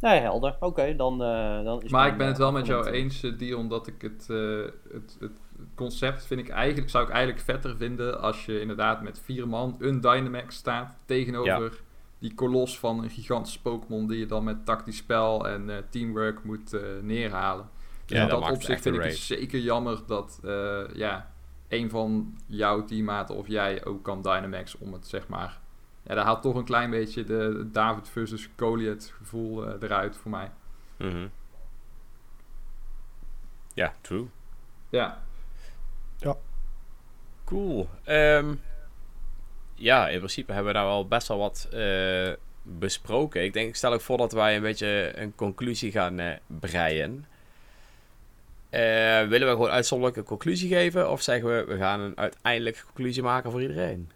[0.00, 0.56] nee, helder.
[0.60, 3.22] Oké, dan, eh, dan is Maar mijn, ik ben het eh, wel met jou eens,
[3.22, 4.62] eh, Dion, dat ik het, eh,
[4.92, 5.40] het, het
[5.74, 9.76] concept vind ik eigenlijk, zou ik eigenlijk vetter vinden als je inderdaad met vier man
[9.78, 11.80] een Dynamax staat tegenover
[12.20, 16.44] die kolos van een gigantische Pokémon die je dan met tactisch spel en eh, teamwork
[16.44, 17.68] moet eh, neerhalen.
[18.04, 21.32] Dus Ja, in dat opzicht vind ik het zeker jammer dat eh, ja,
[21.68, 25.60] een van jouw teammaten of jij ook kan Dynamax om het zeg maar...
[26.02, 30.30] Ja, daar haalt toch een klein beetje de David versus Goliath gevoel eh, eruit voor
[30.30, 30.50] mij.
[30.96, 31.26] Mhm.
[33.74, 34.28] Ja, true.
[34.88, 35.22] Ja,
[37.50, 37.88] Cool.
[38.04, 38.54] Ehm,
[39.74, 42.32] ja, in principe hebben we daar wel best wel wat eh,
[42.62, 43.44] besproken.
[43.44, 47.26] Ik denk, ik stel ook voor dat wij een beetje een conclusie gaan eh, breien.
[48.68, 48.80] Eh,
[49.28, 51.10] willen we gewoon uitzonderlijk een conclusie geven?
[51.10, 54.10] Of zeggen we, we gaan een uiteindelijke conclusie maken voor iedereen?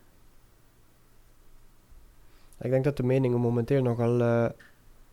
[2.60, 4.46] Ik denk dat de meningen momenteel nogal eh,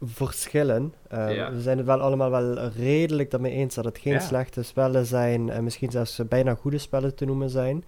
[0.02, 0.94] verschillen.
[1.08, 1.52] Eh, Ja.
[1.52, 4.20] We zijn het wel allemaal wel redelijk daarmee eens dat het geen Ja.
[4.20, 5.50] slechte spellen zijn.
[5.50, 7.84] En misschien zelfs bijna goede spellen te noemen zijn.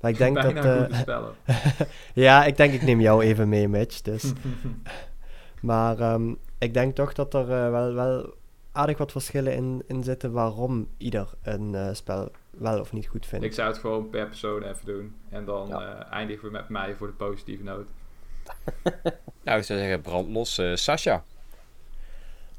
[0.00, 0.64] Maar ik denk bijna dat...
[0.64, 1.32] eh, goede spellen.
[2.26, 4.00] ja, ik denk ik neem jou even mee, Mitch.
[4.02, 4.32] Dus.
[5.60, 8.34] Maar ehm, ik denk toch dat er wel, wel
[8.72, 13.44] aardig wat verschillen in, in zitten waarom ieder een spel wel of niet goed vindt.
[13.44, 15.14] Ik zou het gewoon per persoon even doen.
[15.28, 16.10] En dan Ja.
[16.10, 17.88] eindigen we met mij voor de positieve noot.
[19.44, 20.58] Nou, ik zou zeggen, brandlos.
[20.58, 21.22] eh Sascha.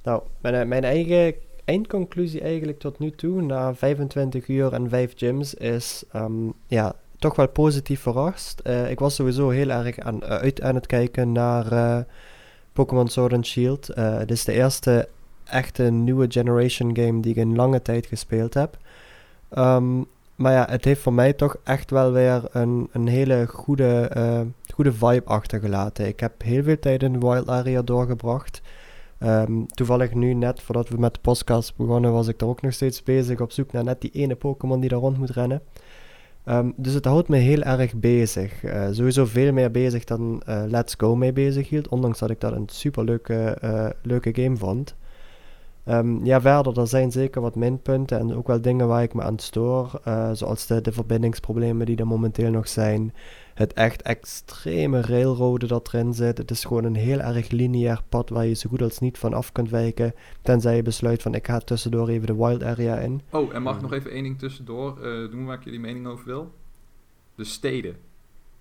[0.04, 1.34] Nou, mijn, eh, mijn eigen
[1.66, 7.36] eindconclusie eigenlijk tot nu toe, na 25 uur en 5 gyms, is ehm, ja, toch
[7.36, 8.60] wel positief verrast.
[8.60, 12.06] Eh, ik was sowieso heel erg aan, uit aan het kijken naar
[12.74, 13.88] Pokémon Sword and Shield.
[13.96, 15.08] Het is de eerste
[15.44, 18.78] echte nieuwe generation game die ik in lange tijd gespeeld heb.
[19.50, 20.02] Ehm,
[20.40, 24.42] maar ja, het heeft voor mij toch echt wel weer een, een hele goede, eh,
[24.74, 26.08] goede vibe achtergelaten.
[26.08, 28.62] Ik heb heel veel tijd in de Wild Area doorgebracht.
[29.18, 32.74] Ehm, toevallig nu net, voordat we met de podcast begonnen, was ik er ook nog
[32.74, 35.62] steeds bezig op zoek naar net die ene Pokémon die daar rond moet rennen.
[36.44, 38.64] Ehm, dus het houdt me heel erg bezig.
[38.64, 42.40] Eh, sowieso veel meer bezig dan eh, Let's Go mee bezig hield, ondanks dat ik
[42.40, 44.96] dat een eh, leuke game vond.
[45.90, 49.22] Ehm, ja, verder, er zijn zeker wat minpunten en ook wel dingen waar ik me
[49.22, 53.14] aan stoor, eh, zoals de, de verbindingsproblemen die er momenteel nog zijn.
[53.54, 56.38] Het echt extreme railroaden dat erin zit.
[56.38, 59.34] Het is gewoon een heel erg lineair pad waar je zo goed als niet van
[59.34, 60.14] af kunt wijken.
[60.42, 63.22] Tenzij je besluit van ik ga tussendoor even de wild area in.
[63.30, 66.08] Oh, en mag ik nog even één ding tussendoor eh, doen waar ik jullie mening
[66.08, 66.52] over wil?
[67.36, 67.96] De steden.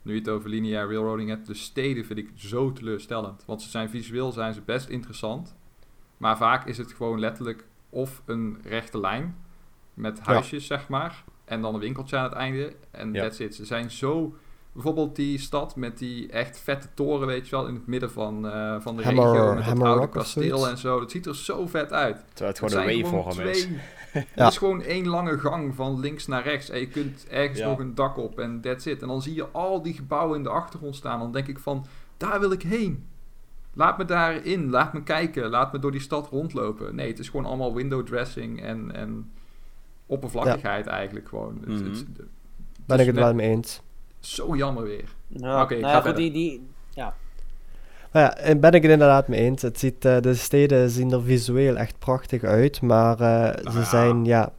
[0.02, 3.44] Nu je het over lineair railroading hebt, de steden vind ik zo teleurstellend.
[3.46, 5.56] Want ze zijn visueel zijn ze best interessant.
[6.18, 9.36] Maar vaak is het gewoon letterlijk of een rechte lijn
[9.94, 11.24] met huisjes, zeg maar.
[11.44, 12.72] En dan een winkeltje aan het einde.
[12.90, 13.22] En Ja.
[13.22, 13.54] that's it.
[13.54, 14.34] Ze zijn zo...
[14.72, 18.48] Bijvoorbeeld die stad met die echt vette toren, weet je wel, in het midden van,
[18.48, 19.46] eh, van de Hammer- regio.
[19.48, 21.00] Met dat Hammer oude Rock of kasteel en zo.
[21.00, 22.16] Dat ziet er zo vet uit.
[22.34, 23.68] Terwijl het Het gewoon een wavevorm is.
[24.12, 24.24] Ja.
[24.34, 26.70] Het is gewoon één lange gang van links naar rechts.
[26.70, 27.68] En je kunt ergens Ja.
[27.68, 29.02] nog een dak op en that's it.
[29.02, 31.18] En dan zie je al die gebouwen in de achtergrond staan.
[31.18, 33.06] Dan denk ik van, daar wil ik heen.
[33.78, 36.94] Laat me daarin, laat me kijken, laat me door die stad rondlopen.
[36.94, 39.30] Nee, het is gewoon allemaal window dressing en, en
[40.06, 41.56] oppervlakkigheid eigenlijk gewoon.
[41.60, 41.84] Het- Mhm.
[41.84, 42.26] het, het
[42.86, 43.80] Ben is ik het wel mee eens.
[44.20, 45.14] Zo jammer weer.
[45.26, 47.14] Nou, Oké, ik nou ga ja, die, die, ja.
[48.12, 49.62] Maar ja, en ben ik het inderdaad mee eens.
[49.62, 53.78] Het ziet, eh, de steden zien er visueel echt prachtig uit, maar eh, Nou ze
[53.78, 53.84] ja.
[53.84, 54.52] zijn, ja...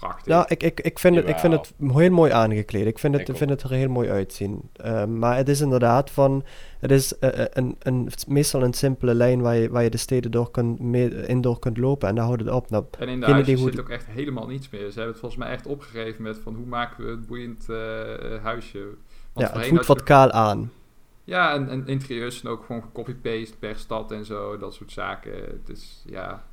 [0.00, 0.26] Prachtig.
[0.26, 2.86] Nou, ik, ik, ik, vind het, ik vind het heel mooi aangekleed.
[2.86, 4.70] Ik vind het, Ik vind het er heel mooi uitzien.
[4.72, 6.44] Eh, maar het is inderdaad van...
[6.80, 9.96] Het is eh, eh, een, een, meestal een simpele lijn waar je, waar je de
[9.96, 12.70] steden door kunt, mee, in door kunt lopen en daar houdt het op.
[12.70, 14.80] Nou, En in de huisjes hoe zit ook echt helemaal niets meer.
[14.80, 17.76] Ze hebben het volgens mij echt opgegeven met van hoe maken we het boeiend eh,
[18.42, 18.78] huisje.
[19.32, 20.72] Want ja, het voelt wat kaal aan.
[21.24, 25.32] Ja, en, en interieurs zijn ook gewoon gecopy-paste per stad en zo, dat soort zaken.
[25.32, 26.44] Het is, ja,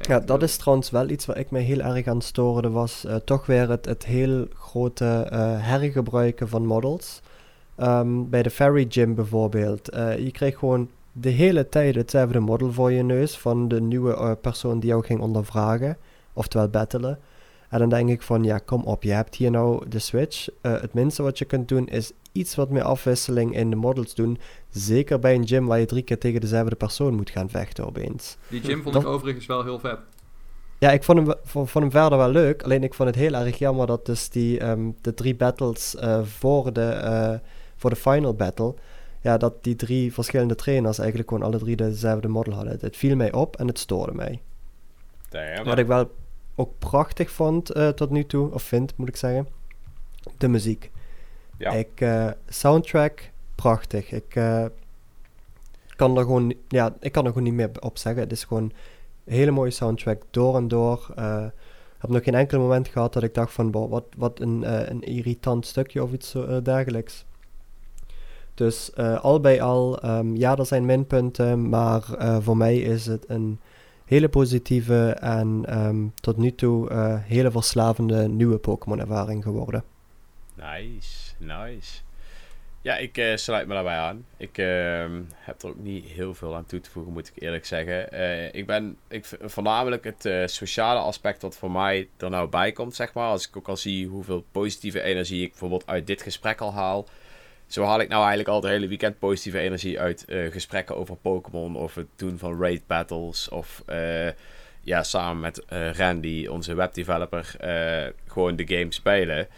[0.00, 2.70] Ja, dat eh, is trouwens wel iets waar ik me heel erg aan stoorde.
[2.70, 7.20] Was eh, toch weer het, het heel grote eh, hergebruiken van models.
[7.76, 9.88] Ehm, bij de Fairy Gym bijvoorbeeld.
[9.88, 14.36] eh, je kreeg gewoon de hele tijd hetzelfde model voor je neus van de nieuwe
[14.40, 15.96] persoon die jou ging ondervragen.
[16.32, 17.18] Oftewel battelen.
[17.76, 20.48] En dan denk ik van, ja, kom op, je hebt hier nou de Switch.
[20.60, 24.14] Eh, het minste wat je kunt doen is iets wat meer afwisseling in de models
[24.14, 24.38] doen.
[24.70, 28.36] Zeker bij een gym waar je drie keer tegen dezelfde persoon moet gaan vechten opeens.
[28.48, 29.98] Die gym vond Dat- ik overigens wel heel vet.
[30.78, 32.62] Ja, ik vond hem, vond hem verder wel leuk.
[32.62, 36.22] Alleen ik vond het heel erg jammer dat dus die, ehm, de drie battles eh,
[36.22, 37.34] voor, de, eh,
[37.76, 38.74] voor de final battle...
[39.20, 42.78] Ja, dat die drie verschillende trainers eigenlijk gewoon alle drie dezelfde model hadden.
[42.80, 44.40] Het viel mij op en het stoorde mij.
[45.28, 45.64] Damn.
[45.64, 46.10] Wat ik wel
[46.56, 49.48] ook prachtig vond eh, tot nu toe, of vind moet ik zeggen,
[50.38, 50.90] de muziek.
[51.58, 51.72] Ja.
[51.72, 54.12] Ik, eh, soundtrack, prachtig.
[54.12, 54.64] Ik eh,
[55.96, 58.22] kan er gewoon, ja, ik kan er gewoon niet meer op zeggen.
[58.22, 58.72] Het is gewoon
[59.24, 61.06] een hele mooie soundtrack, door en door.
[61.10, 64.90] Ik heb nog geen enkel moment gehad dat ik dacht van, boh, wat, wat een,
[64.90, 67.24] een irritant stukje of iets zo, dergelijks.
[68.54, 72.02] Dus al bij al, ehm, ja, er zijn minpunten, maar
[72.42, 73.60] voor mij is het een
[74.06, 79.84] hele positieve en ehm, tot nu toe eh, hele verslavende nieuwe Pokémon-ervaring geworden.
[80.54, 82.04] Nice, nice.
[82.80, 84.26] Ja, ik eh, sluit me daarbij aan.
[84.36, 87.66] Ik ehm, heb er ook niet heel veel aan toe te voegen, moet ik eerlijk
[87.66, 88.12] zeggen.
[88.12, 92.94] Eh, ik ben ik, voornamelijk het sociale aspect wat voor mij er nou bij komt,
[92.94, 93.28] zeg maar.
[93.28, 97.06] Als ik ook al zie hoeveel positieve energie ik bijvoorbeeld uit dit gesprek al haal.
[97.66, 101.16] Zo haal ik nou eigenlijk al het hele weekend positieve energie uit eh, gesprekken over
[101.16, 101.76] Pokémon.
[101.76, 103.48] Of het doen van raid battles.
[103.48, 104.28] Of eh,
[104.80, 107.54] ja, samen met eh, Randy, onze webdeveloper,
[108.26, 109.48] gewoon de game spelen.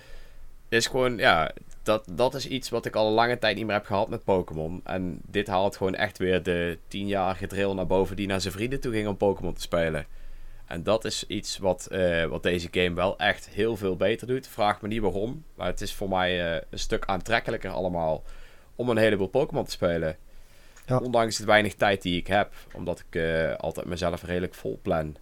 [0.69, 1.51] Is gewoon, ja,
[1.83, 4.25] dat, dat is iets wat ik al een lange tijd niet meer heb gehad met
[4.25, 4.81] Pokémon.
[4.85, 8.81] En dit haalt gewoon echt weer de tienjarige drill naar boven die naar zijn vrienden
[8.81, 10.07] toe ging om Pokémon te spelen.
[10.69, 14.47] En dat is iets wat, eh, wat deze game wel echt heel veel beter doet.
[14.47, 18.23] Vraag me niet waarom, maar het is voor mij eh, een stuk aantrekkelijker allemaal
[18.77, 20.17] om een heleboel Pokémon te spelen.
[20.87, 20.99] Ja.
[20.99, 25.17] Ondanks de weinig tijd die ik heb, omdat ik eh, altijd mezelf redelijk vol plan.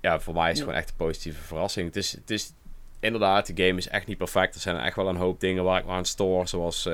[0.00, 0.62] Ja, voor mij is het Ja.
[0.64, 1.86] gewoon echt een positieve verrassing.
[1.86, 2.52] Het is, het is
[3.00, 4.54] inderdaad, de game is echt niet perfect.
[4.54, 6.48] Er zijn echt wel een hoop dingen waar ik me aan stoor.
[6.48, 6.84] Zoals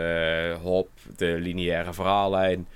[0.63, 2.69] hop, de lineaire verhaallijn.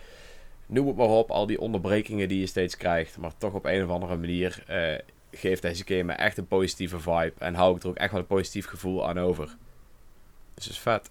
[0.67, 3.19] Noem het maar op, al die onderbrekingen die je steeds krijgt.
[3.19, 4.99] Maar toch op een of andere manier eh,
[5.31, 7.33] geeft deze game me echt een positieve vibe.
[7.39, 9.57] En hou ik er ook echt wel een positief gevoel aan over.
[10.55, 11.11] Dus het is vet.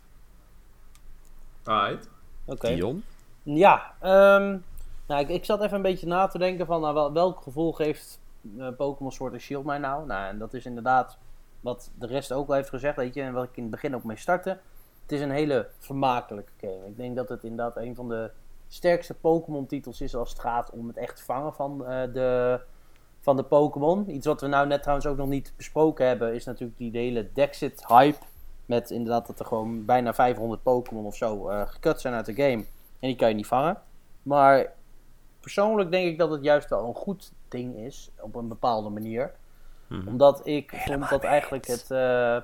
[1.63, 2.09] Right.
[2.45, 2.67] Oké.
[2.67, 3.03] Dion?
[3.43, 4.57] Ja, ehm,
[5.07, 7.71] nou, ik, ik zat even een beetje na te denken van nou, wel, welk gevoel
[7.71, 8.19] geeft
[8.57, 10.05] eh, Pokémon Sword and Shield mij nou?
[10.05, 11.17] Nou, en dat is inderdaad
[11.59, 13.95] wat de rest ook al heeft gezegd, weet je, en wat ik in het begin
[13.95, 14.59] ook mee startte.
[15.01, 16.87] Het is een hele vermakelijke game.
[16.87, 18.31] Ik denk dat het inderdaad een van de
[18.73, 22.59] sterkste Pokémon titels is als het gaat om het echt vangen van eh, de,
[23.19, 24.09] van de Pokémon.
[24.09, 27.29] Iets wat we nou net trouwens ook nog niet besproken hebben, is natuurlijk die hele
[27.33, 28.25] Dexit hype.
[28.65, 32.33] Met inderdaad dat er gewoon bijna 500 Pokémon of zo eh gekut zijn uit de
[32.33, 32.65] game.
[32.99, 33.77] En die kan je niet vangen.
[34.23, 34.73] Maar
[35.39, 38.11] persoonlijk denk ik dat het juist wel een goed ding is.
[38.19, 39.31] Op een bepaalde manier.
[39.87, 40.07] Mhm.
[40.07, 42.37] Omdat ik vond dat eigenlijk het, eh,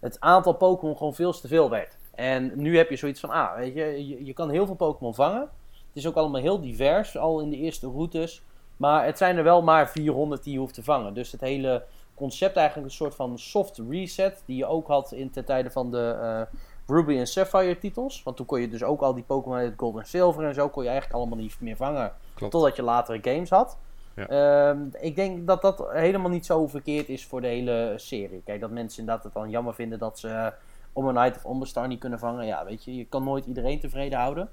[0.00, 1.96] het aantal Pokémon gewoon veel te veel werd.
[2.14, 5.14] En nu heb je zoiets van, ah, weet je, je, je kan heel veel Pokémon
[5.14, 5.50] vangen.
[5.92, 8.42] Het is ook allemaal heel divers, al in de eerste routes.
[8.76, 11.14] Maar het zijn er wel maar 400 die je hoeft te vangen.
[11.14, 11.84] Dus het hele
[12.14, 14.42] concept eigenlijk een soort van soft reset.
[14.46, 18.22] Die je ook had in ten tijde van de eh, Ruby en Sapphire titels.
[18.22, 20.68] Want toen kon je dus ook al die Pokémon uit Gold en Silver en zo
[20.68, 22.12] kon je eigenlijk allemaal niet meer vangen.
[22.34, 22.52] Klopt.
[22.52, 23.78] Totdat je latere games had.
[24.16, 24.26] Ja.
[24.28, 28.42] Ehm, ik denk dat dat helemaal niet zo verkeerd is voor de hele serie.
[28.44, 30.46] Kijk, dat mensen inderdaad het dan jammer vinden dat ze eh,
[30.92, 32.46] om een Night of Ombestar niet kunnen vangen.
[32.46, 34.50] Ja, weet je, je kan nooit iedereen tevreden houden.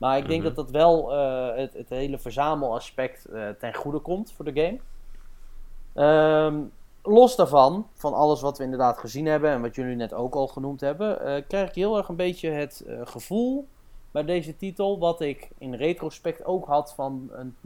[0.00, 0.54] Maar ik denk Mhm.
[0.54, 4.78] dat dat wel eh, het, het hele verzamelaspect eh, ten goede komt voor de game.
[5.94, 6.60] Ehm,
[7.02, 10.46] los daarvan, van alles wat we inderdaad gezien hebben en wat jullie net ook al
[10.46, 13.66] genoemd hebben, eh, krijg ik heel erg een beetje het gevoel
[14.10, 17.56] bij deze titel, wat ik in retrospect ook had van een,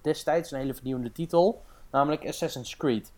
[0.00, 3.12] destijds een hele vernieuwende titel, namelijk Assassin's Creed.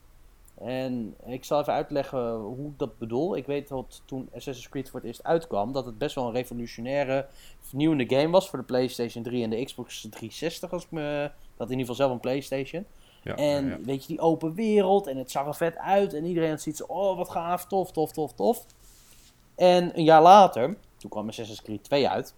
[0.61, 3.37] En ik zal even uitleggen hoe ik dat bedoel.
[3.37, 6.33] Ik weet dat toen Assassin's Creed voor het eerst uitkwam, dat het best wel een
[6.33, 7.27] revolutionaire,
[7.61, 10.73] vernieuwende game was voor de PlayStation 3 en de Xbox 360.
[10.73, 12.87] Als ik me, dat in ieder geval zelf een PlayStation.
[13.23, 16.25] Ja, En ja, weet je, die open wereld en het zag er vet uit en
[16.25, 18.65] iedereen had zoiets oh wat gaaf, tof, tof, tof, tof.
[19.55, 22.35] En een jaar later, toen kwam Assassin's Creed 2 uit.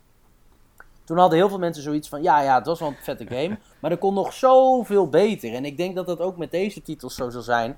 [1.05, 3.59] Toen hadden heel veel mensen zoiets van, ja, ja, het was wel een vette game,
[3.81, 5.55] maar er kon nog zoveel beter.
[5.55, 7.75] En ik denk dat dat ook met deze titels zo zal zijn.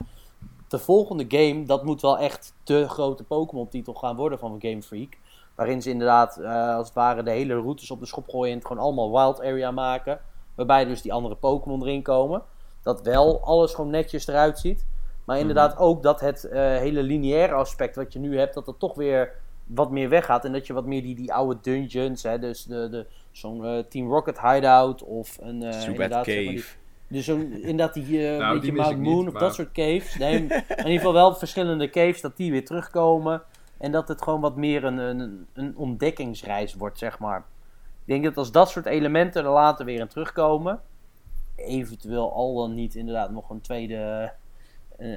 [0.70, 5.16] De volgende game, dat moet wel echt de grote Pokémon-titel gaan worden van Game Freak.
[5.54, 8.58] Waarin ze inderdaad, eh, als het ware, de hele routes op de schop gooien en
[8.58, 10.20] het gewoon allemaal wild area maken.
[10.54, 12.42] Waarbij dus die andere Pokémon erin komen.
[12.82, 14.86] Dat wel alles gewoon netjes eruit ziet.
[15.24, 18.78] Maar inderdaad ook dat het eh, hele lineaire aspect wat je nu hebt, dat dat
[18.78, 19.32] toch weer
[19.66, 20.44] wat meer weggaat.
[20.44, 23.78] En dat je wat meer die, die oude dungeons, hè, dus de, de, zo'n eh,
[23.88, 25.62] Team Rocket hideout of een...
[25.72, 26.48] zeg maar, Cave.
[26.48, 26.64] die-
[27.10, 29.42] Dus zo'n, inderdaad die, uh, Nou, beetje die mis Mount ik Moon niet, of maar-
[29.42, 30.16] dat soort caves.
[30.18, 33.42] Nee, in ieder geval wel verschillende caves, dat die weer terugkomen.
[33.78, 37.38] En dat het gewoon wat meer een, een, een ontdekkingsreis wordt, zeg maar.
[38.04, 40.80] Ik denk dat als dat soort elementen er later weer in terugkomen...
[41.56, 44.32] Eventueel al dan niet inderdaad nog een tweede,
[44.98, 45.08] eh,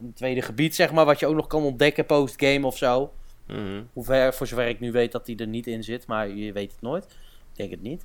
[0.00, 1.04] een tweede gebied, zeg maar...
[1.04, 3.12] Wat je ook nog kan ontdekken post-game of zo.
[3.46, 3.82] Mhm.
[3.92, 6.72] Hoever, voor zover ik nu weet dat die er niet in zit, maar je weet
[6.72, 7.04] het nooit.
[7.04, 8.04] Ik denk het niet.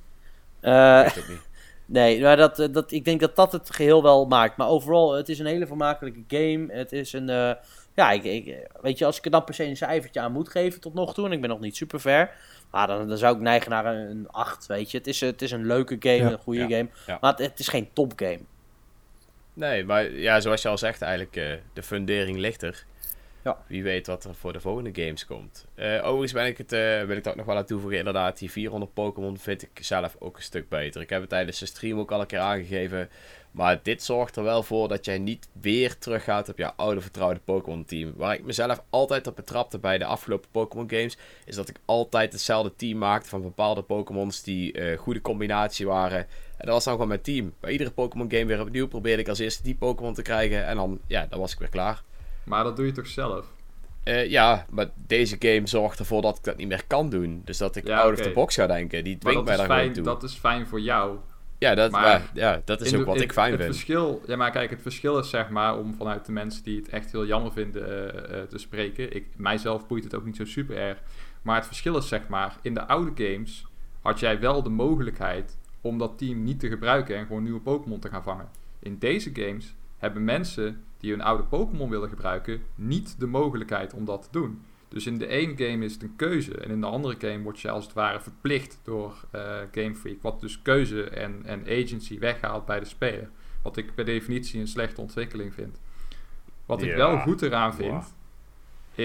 [0.60, 1.48] Eh, Weet het niet.
[1.92, 4.56] Nee, maar dat, eh, dat, ik denk dat dat het geheel wel maakt.
[4.56, 6.66] Maar overal, het is een hele vermakelijke game.
[6.72, 7.28] Het is een...
[7.28, 7.52] eh,
[7.94, 10.48] ja, ik, ik, weet je, als ik er dan per se een cijfertje aan moet
[10.48, 11.26] geven tot nog toe...
[11.26, 12.30] en ik ben nog niet super ver...
[12.70, 14.98] Maar dan, dan zou ik neigen naar een, een 8, weet je.
[14.98, 16.30] Het is, het is een leuke game, Ja.
[16.30, 16.88] een goede Ja, game.
[17.06, 17.18] ja.
[17.20, 18.40] Maar het, het is geen topgame.
[19.54, 22.84] Nee, maar ja, zoals je al zegt, eigenlijk eh, de fundering ligt er.
[23.44, 23.64] Ja.
[23.66, 25.66] Wie weet wat er voor de volgende games komt.
[25.74, 27.98] Eh, overigens ben ik het, eh, wil ik dat nog wel aan toevoegen.
[27.98, 31.00] Inderdaad, die 400 Pokémon vind ik zelf ook een stuk beter.
[31.00, 33.08] Ik heb het tijdens de stream ook al een keer aangegeven.
[33.50, 37.40] Maar dit zorgt er wel voor dat jij niet weer teruggaat op jouw oude vertrouwde
[37.44, 38.12] Pokémon team.
[38.16, 41.16] Waar ik mezelf altijd op betrapte bij de afgelopen Pokémon games.
[41.44, 46.18] Is dat ik altijd hetzelfde team maakte van bepaalde Pokémons die eh goede combinatie waren.
[46.18, 47.54] En dat was dan gewoon mijn team.
[47.60, 50.66] Bij iedere Pokémon game weer opnieuw probeerde ik als eerste die Pokémon te krijgen.
[50.66, 52.02] En dan, ja, dan was ik weer klaar.
[52.44, 53.46] Maar dat doe je toch zelf?
[54.02, 57.42] Eh, ja, maar deze game zorgt ervoor dat ik dat niet meer kan doen.
[57.44, 59.04] Dus dat ik Ja, out of the box ga denken.
[59.04, 60.04] Die dwingt mij daar gewoon toe.
[60.04, 61.16] dat is fijn voor jou.
[61.58, 63.74] ja, dat, maar- maar, ja, dat is ook de- wat in- ik fijn het vind.
[63.74, 66.88] Verschil, ja, maar kijk, het verschil is zeg maar om vanuit de mensen die het
[66.88, 67.86] echt heel jammer vinden
[68.28, 69.14] eh, eh, te spreken.
[69.16, 70.98] Ik, mijzelf boeit het ook niet zo super erg.
[71.42, 73.66] Maar het verschil is zeg maar, in de oude games
[74.02, 77.98] had jij wel de mogelijkheid om dat team niet te gebruiken en gewoon nieuwe Pokémon
[78.00, 78.48] te gaan vangen.
[78.78, 84.04] In deze games hebben mensen die hun oude Pokémon willen gebruiken niet de mogelijkheid om
[84.04, 84.62] dat te doen.
[84.88, 87.60] Dus in de ene game is het een keuze en in de andere game word
[87.60, 90.22] je als het ware verplicht door eh, Game Freak.
[90.22, 93.30] Wat dus keuze en, en agency weghaalt bij de speler.
[93.62, 95.80] Wat ik per definitie een slechte ontwikkeling vind.
[96.66, 98.02] Wat ik wel goed eraan vind, Wow.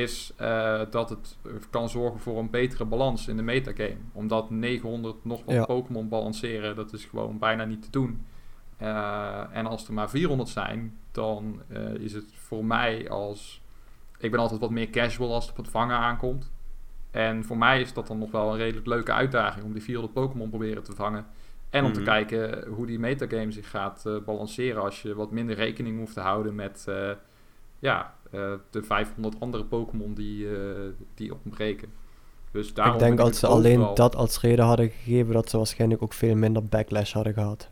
[0.02, 1.38] is eh, dat het
[1.70, 3.98] kan zorgen voor een betere balans in de metagame.
[4.12, 5.66] Omdat 900 nog wat Ja.
[5.66, 8.26] Pokémon balanceren, dat is gewoon bijna niet te doen.
[8.78, 13.61] Eh, en als er maar 400 zijn, dan eh, is het voor mij als...
[14.19, 16.51] Ik ben altijd wat meer casual als het op het vangen aankomt.
[17.11, 20.13] En voor mij is dat dan nog wel een redelijk leuke uitdaging om die 400
[20.13, 21.25] Pokémon proberen te vangen.
[21.69, 22.09] En om te Mhm.
[22.09, 26.19] kijken hoe die metagame zich gaat eh, balanceren als je wat minder rekening hoeft te
[26.19, 27.09] houden met eh,
[27.80, 30.55] ja, eh, de 500 andere Pokémon die, eh,
[31.15, 31.89] die ontbreken.
[32.51, 36.01] Dus daarom ik denk als ze alleen dat als reden hadden gegeven, dat ze waarschijnlijk
[36.01, 37.69] ook veel minder backlash hadden gehad.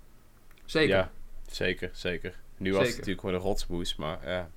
[0.66, 0.96] Zeker.
[0.96, 1.12] Ja,
[1.48, 2.40] zeker, zeker.
[2.58, 4.50] Nu was het natuurlijk gewoon een rotsboes, maar ja.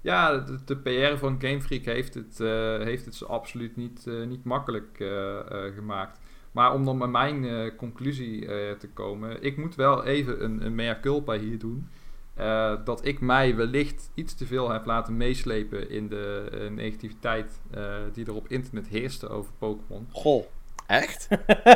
[0.00, 4.06] Ja, de, de PR van Game Freak heeft het, eh, heeft het ze absoluut niet,
[4.06, 6.18] eh, niet makkelijk eh, eh, gemaakt.
[6.52, 10.66] Maar om dan bij mijn eh, conclusie eh, te komen, ik moet wel even een,
[10.66, 11.88] een mea culpa hier doen.
[12.34, 17.94] Eh, dat ik mij wellicht iets te veel heb laten meeslepen in de negativiteit eh,
[18.12, 20.08] die er op internet heerste over Pokémon.
[20.12, 20.44] Goh.
[20.86, 21.28] Echt?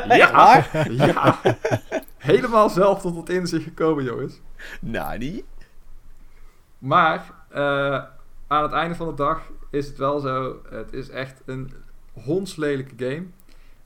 [0.09, 1.41] Ja, ja.
[2.21, 4.41] Helemaal zelf tot het inzicht gekomen, jongens.
[5.19, 5.45] die.
[6.79, 8.05] Maar eh,
[8.47, 10.61] aan het einde van de dag is het wel zo.
[10.71, 11.73] Het is echt een
[12.13, 13.27] hondslelijke game.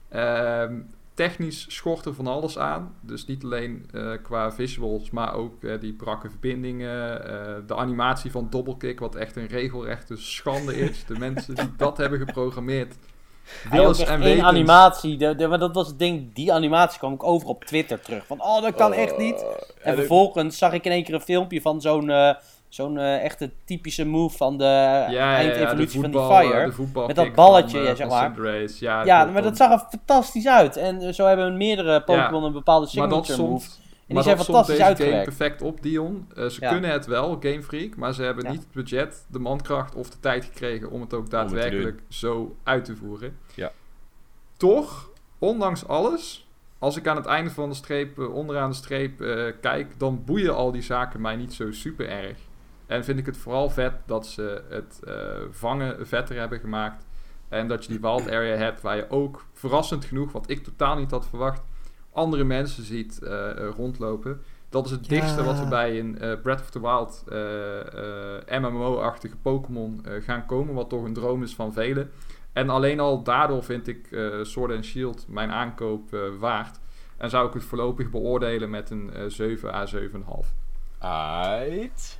[0.09, 0.81] Ehm,
[1.13, 2.95] technisch schort er van alles aan.
[3.01, 7.21] Dus niet alleen eh, qua visuals, maar ook eh, die brakke verbindingen.
[7.67, 11.05] de animatie van Doublekick, wat echt een regelrechte schande is.
[11.05, 12.95] De mensen die dat hebben geprogrammeerd.
[13.71, 14.43] En één wetens.
[14.43, 15.17] animatie.
[15.17, 18.25] De, de, maar dat was het ding, die animatie kwam ik over op Twitter terug.
[18.25, 19.43] Van, oh, dat kan echt niet.
[19.43, 22.33] Oh, En vervolgens zag ik in één keer een filmpje van zo'n eh,
[22.69, 26.71] zo'n eh, echte typische move van de Ja, ja, ja, de eindevolutie van die Fire.
[26.93, 29.05] de Met dat balletje, van, eh, zeg maar.
[29.05, 30.77] Ja, maar dat zag er fantastisch uit.
[30.77, 33.67] En zo hebben meerdere Pokémon een bepaalde signature move.
[34.13, 36.27] Maar die zijn dat somt fantastisch deze game perfect op, Dion.
[36.35, 36.71] Eh, ze Ja.
[36.71, 38.51] kunnen het wel, Game Freak, maar ze hebben Ja.
[38.51, 42.85] niet het budget, de mankracht of de tijd gekregen om het ook daadwerkelijk zo uit
[42.85, 43.37] te voeren.
[43.53, 43.71] Ja.
[44.57, 46.47] Toch, ondanks alles,
[46.79, 50.23] als ik aan het einde van de streep, eh, onderaan de streep eh, kijk, dan
[50.25, 52.37] boeien al die zaken mij niet zo super erg.
[52.85, 55.13] En vind ik het vooral vet dat ze het eh,
[55.51, 57.05] vangen vetter hebben gemaakt.
[57.49, 60.95] En dat je die wild area hebt waar je ook, verrassend genoeg, wat ik totaal
[60.95, 61.61] niet had verwacht,
[62.15, 64.41] andere mensen ziet eh, eh, rondlopen.
[64.69, 65.09] Dat is het Ja.
[65.09, 67.79] dichtste wat we bij een eh, Breath of the Wild eh,
[68.55, 70.73] eh, MMO-achtige Pokémon eh, gaan komen.
[70.73, 72.11] Wat toch een droom is van velen.
[72.53, 76.79] En alleen al daardoor vind ik eh Sword and Shield mijn aankoop eh, waard.
[77.17, 80.53] En zou ik het voorlopig beoordelen met een eh 7 à 7,5.
[80.99, 82.19] Aight.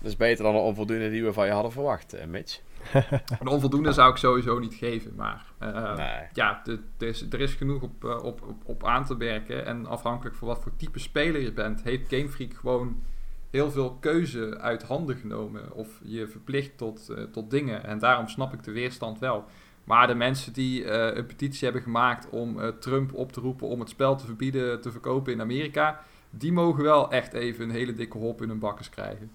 [0.00, 2.60] Dat is beter dan een onvoldoende die we van je hadden verwacht, Mitch.
[3.40, 6.26] Een onvoldoende zou ik sowieso niet geven, maar eh, Nee.
[6.32, 9.66] ja, de- er is, er is genoeg op, eh, op, op, op aan te werken.
[9.66, 13.02] En afhankelijk van wat voor type speler je bent, heeft Game Freak gewoon
[13.50, 15.72] heel veel keuze uit handen genomen.
[15.72, 17.84] Of je verplicht tot, eh, tot dingen.
[17.84, 19.44] En daarom snap ik de weerstand wel.
[19.84, 23.66] Maar de mensen die eh, een petitie hebben gemaakt om eh, Trump op te roepen
[23.68, 27.70] om het spel te verbieden te verkopen in Amerika, die mogen wel echt even een
[27.70, 29.30] hele dikke hop in hun bakkes krijgen.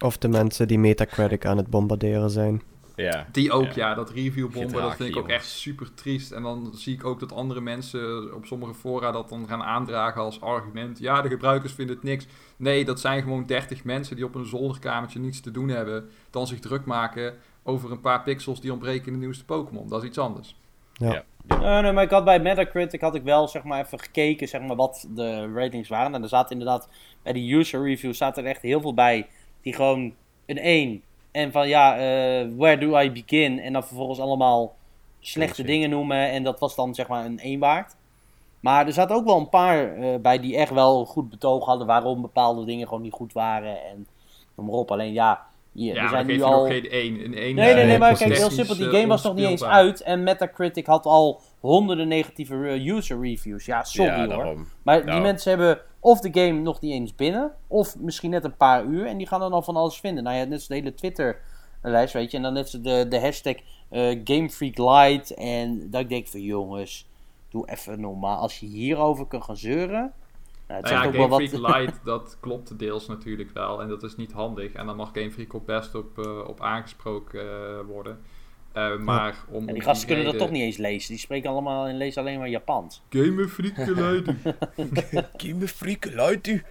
[0.00, 2.62] Of de mensen die Metacritic aan het bombarderen zijn.
[3.02, 3.26] Ja.
[3.32, 3.72] Die ook, Ja.
[3.74, 6.32] ja, dat reviewbomben, dat vind ik ook echt super triest.
[6.32, 10.20] En dan zie ik ook dat andere mensen op sommige fora dat dan gaan aandragen
[10.20, 10.98] als argument.
[10.98, 12.26] Ja, de gebruikers vinden het niks.
[12.56, 16.08] Nee, dat zijn gewoon 30 mensen die op een zolderkamertje niets te doen hebben.
[16.30, 19.88] Dan zich druk maken over een paar pixels die ontbreken in de nieuwste Pokémon.
[19.88, 20.56] Dat is iets anders.
[20.92, 21.24] Ja.
[21.46, 24.60] Nee, nee, maar ik had bij Metacritic had ik wel zeg maar even gekeken zeg
[24.60, 26.14] maar, wat de ratings waren.
[26.14, 26.88] En er zaten inderdaad
[27.22, 29.28] bij die user reviews zaten er echt heel veel bij
[29.62, 30.14] die gewoon
[30.46, 31.02] een 1.
[31.32, 33.60] En van ja, eh, where do I begin?
[33.60, 34.74] En dan vervolgens allemaal
[35.20, 35.66] slechte Bullshit.
[35.66, 36.30] dingen noemen.
[36.30, 37.96] En dat was dan zeg maar een 1 waard.
[38.60, 41.86] Maar er zaten ook wel een paar eh, bij die echt wel goed betoog hadden
[41.86, 43.84] waarom bepaalde dingen gewoon niet goed waren.
[43.84, 44.06] En
[44.56, 44.90] noem maar op.
[44.90, 46.66] Alleen ja, hier, Ja, we zijn nu al...
[46.66, 47.14] geen 1.
[47.24, 48.76] Een 1 Nee, nee, nee, Nee, maar kijk, heel simpel.
[48.76, 50.02] Die eh, game was nog niet eens uit.
[50.02, 52.54] En Metacritic had al honderden negatieve
[52.88, 53.64] user reviews.
[53.66, 54.28] Ja, sorry ja, hoor.
[54.28, 54.66] daarom.
[54.82, 55.20] Maar die Nou.
[55.22, 57.52] mensen hebben of de game nog niet eens binnen.
[57.66, 59.06] Of misschien net een paar uur.
[59.06, 60.24] En die gaan dan al van alles vinden.
[60.24, 62.36] Nou ja, net als de hele Twitter-lijst, weet je.
[62.36, 63.54] En dan net zo de, de hashtag
[63.88, 65.34] eh GameFreakLight.
[65.34, 67.08] En dat ik denk van jongens,
[67.48, 68.38] doe even normaal.
[68.38, 70.12] Als je hierover kan gaan zeuren.
[70.68, 71.60] Nou, het Nou ja, ook wel Game wat...
[71.60, 73.80] Freak Lite, dat klopt deels natuurlijk wel.
[73.80, 74.72] En dat is niet handig.
[74.72, 78.20] En dan mag Game Freak ook best op, eh, op aangesproken eh, worden.
[78.72, 81.08] Eh, maar om, En die gasten kunnen dat toch niet eens lezen.
[81.10, 83.02] Die spreken allemaal en lezen alleen maar Japans.
[83.10, 84.34] Game Freak Lite.
[85.36, 86.62] Give me freak, luid u.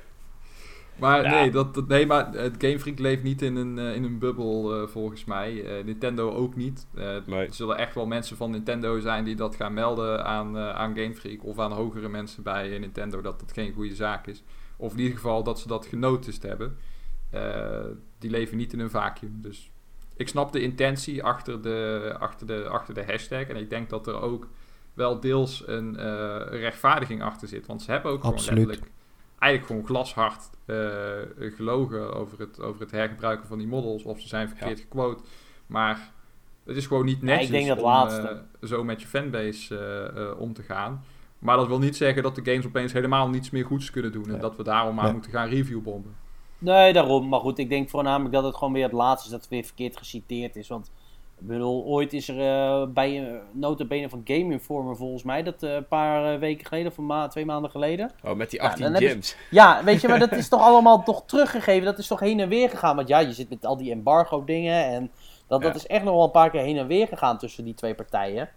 [0.95, 1.29] Maar Ja.
[1.29, 4.19] nee, dat, dat- nee, maar het Game Freak leeft niet in een, eh, in een
[4.19, 5.63] bubbel eh, volgens mij.
[5.65, 6.87] Eh, Nintendo ook niet.
[6.95, 7.45] Eh, Nee.
[7.47, 10.95] Er zullen echt wel mensen van Nintendo zijn die dat gaan melden aan, eh, aan
[10.95, 14.43] Game Freak of aan hogere mensen bij Nintendo dat dat geen goede zaak is.
[14.77, 16.77] Of in ieder geval dat ze dat genoticed hebben.
[17.29, 17.85] Eh,
[18.19, 19.37] die leven niet in een vacuüm.
[19.41, 19.70] Dus
[20.21, 23.43] ik snap de intentie achter de, achter, de, achter de hashtag.
[23.43, 24.47] En ik denk dat er ook
[24.93, 27.65] wel deels een eh, rechtvaardiging achter zit.
[27.67, 28.65] Want ze hebben ook gewoon Absoluut.
[28.65, 28.95] letterlijk
[29.39, 30.75] eigenlijk gewoon glashard eh,
[31.55, 34.03] gelogen over het, over het hergebruiken van die models.
[34.03, 35.23] Of ze zijn verkeerd gequote.
[35.67, 36.11] Maar
[36.65, 38.43] het is gewoon niet Ja, netjes ik denk dat om laatste.
[38.61, 41.03] eh, zo met je fanbase om te gaan.
[41.39, 44.23] Maar dat wil niet zeggen dat de games opeens helemaal niets meer goeds kunnen doen.
[44.25, 44.39] En Nee.
[44.39, 46.15] dat we daarom maar moeten gaan reviewbomben.
[46.61, 47.27] Nee, daarom.
[47.29, 49.63] Maar goed, ik denk voornamelijk dat het gewoon weer het laatste is dat het weer
[49.63, 50.67] verkeerd geciteerd is.
[50.67, 50.91] Want
[51.39, 55.63] ik bedoel, ooit is er eh, bij een notabene van Game Informer volgens mij, dat
[55.63, 58.11] eh, een paar eh, weken geleden, of ma twee maanden geleden.
[58.23, 59.35] Oh, met die Ja, 18 dan hebben gyms.
[59.51, 61.85] Ja, weet je, maar dat is toch allemaal toch teruggegeven.
[61.85, 62.95] Dat is toch heen en weer gegaan.
[62.95, 65.11] Want ja, je zit met al die embargo dingen en
[65.47, 65.77] dat, dat Ja.
[65.77, 68.49] is echt nog wel een paar keer heen en weer gegaan tussen die twee partijen.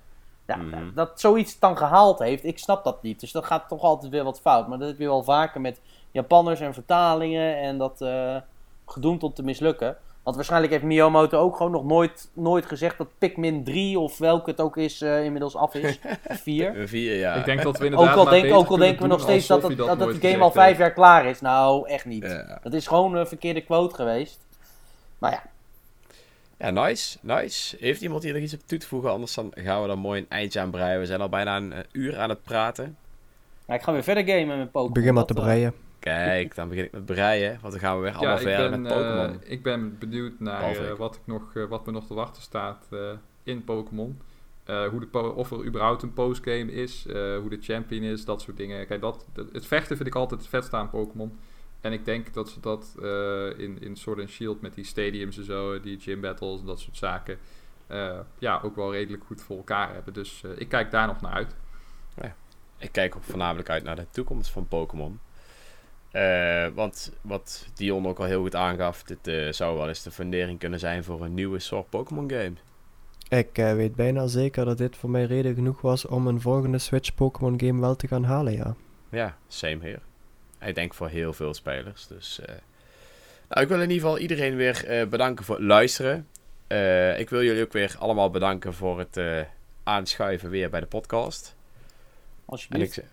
[0.47, 0.95] Ja, Mhm.
[0.95, 3.21] dat zoiets dan gehaald heeft, ik snap dat niet.
[3.21, 4.69] Dus dat gaat toch altijd weer wat fout.
[4.69, 5.81] Maar dat heb je wel vaker met
[6.15, 8.37] Japanners en vertalingen en dat eh
[8.87, 9.97] gedoemd om te mislukken.
[10.23, 14.51] Want waarschijnlijk heeft Miyamoto ook gewoon nog nooit, nooit gezegd dat Pikmin 3 of welke
[14.51, 15.99] het ook is eh, inmiddels af is.
[16.29, 16.79] 4.
[16.79, 17.35] Een vier, ja.
[17.35, 19.63] Ik denk dat we inderdaad Ook al, denk, ook al denken we nog steeds dat,
[19.63, 20.79] dat, dat nooit de game al vijf heeft.
[20.79, 21.41] jaar klaar is.
[21.41, 22.23] Nou, echt niet.
[22.23, 22.59] Ja.
[22.63, 24.47] Dat is gewoon een verkeerde quote geweest.
[25.19, 25.43] Maar ja,
[26.59, 27.77] Ja, nice, nice.
[27.81, 29.11] Heeft iemand hier nog iets op toe te voegen?
[29.11, 31.01] Anders dan gaan we er mooi een eindje aan breien.
[31.01, 32.97] We zijn al bijna een eh, uur aan het praten.
[33.67, 34.93] maar ik ga weer verder gamen met Pokémon.
[34.93, 35.75] Begin maar te breien.
[36.05, 37.59] Kijk, dan begin ik met breien.
[37.61, 39.43] Want dan gaan we weer allemaal Ja, verder ben, met Pokémon.
[39.43, 42.43] eh, ik ben benieuwd naar eh, wat, ik nog, eh, wat me nog te wachten
[42.43, 42.89] staat
[43.43, 44.21] in Pokémon.
[44.67, 48.57] Hoe de po- of er überhaupt een postgame is, hoe de champion is, dat soort
[48.57, 48.87] dingen.
[48.87, 51.39] Kijk, dat, dat- het vechten vind ik altijd het vetste aan Pokémon.
[51.81, 52.95] En ik denk dat ze dat
[53.59, 56.81] in, in Sword and Shield met die stadiums en zo, die gym battles en dat
[56.81, 57.39] soort zaken,
[58.39, 60.13] ja, ook wel redelijk goed voor elkaar hebben.
[60.13, 61.57] Dus ik kijk daar nog naar uit.
[62.79, 65.21] Ik kijk ook voornamelijk uit naar de toekomst van Pokémon.
[66.15, 70.11] Eh, want wat Dion ook al heel goed aangaf, dit eh, zou wel eens de
[70.11, 72.53] fundering kunnen zijn voor een nieuwe soort Pokémon game.
[73.29, 76.79] Ik eh, weet bijna zeker dat dit voor mij reden genoeg was om een volgende
[76.79, 78.75] Switch Pokémon game wel te gaan halen, ja.
[79.09, 79.99] Ja, same here.
[80.61, 82.07] Ik denk voor heel veel spelers.
[82.07, 82.55] Dus, eh,
[83.49, 86.29] nou, ik wil in ieder geval iedereen weer eh, bedanken voor het luisteren.
[86.67, 89.41] Eh, ik wil jullie ook weer allemaal bedanken voor het eh,
[89.83, 91.57] aanschuiven weer bij de podcast.
[92.45, 92.93] Ik Alsjeblieft.
[92.93, 93.05] zeg,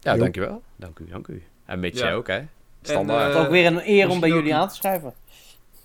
[0.00, 0.18] ja, Jo.
[0.18, 0.62] dankjewel.
[0.76, 1.42] Dank u, dank u.
[1.64, 2.12] En Mitch, Ja.
[2.12, 2.42] ook, hè?
[2.82, 3.18] Standaard.
[3.20, 5.14] En, Het eh, is ook weer een eer om bij jullie een- aan te schrijven.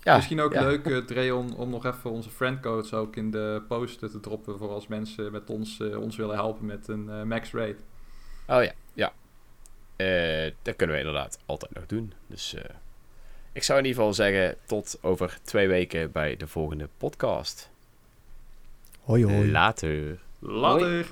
[0.02, 0.62] ja, Misschien ook ja.
[0.62, 4.86] leuk, Dreon, om nog even onze friendcodes ook in de post te droppen voor als
[4.86, 7.76] mensen met ons, eh, ons willen helpen met een max rate.
[8.46, 9.12] Oh ja, ja.
[9.96, 12.12] Eh, dat kunnen we inderdaad altijd nog doen.
[12.26, 12.64] Dus eh,
[13.52, 17.70] ik zou in ieder geval zeggen tot over twee weken bij de volgende podcast.
[19.00, 19.50] Hoi hoi.
[19.50, 20.18] Later.
[20.38, 21.06] Later.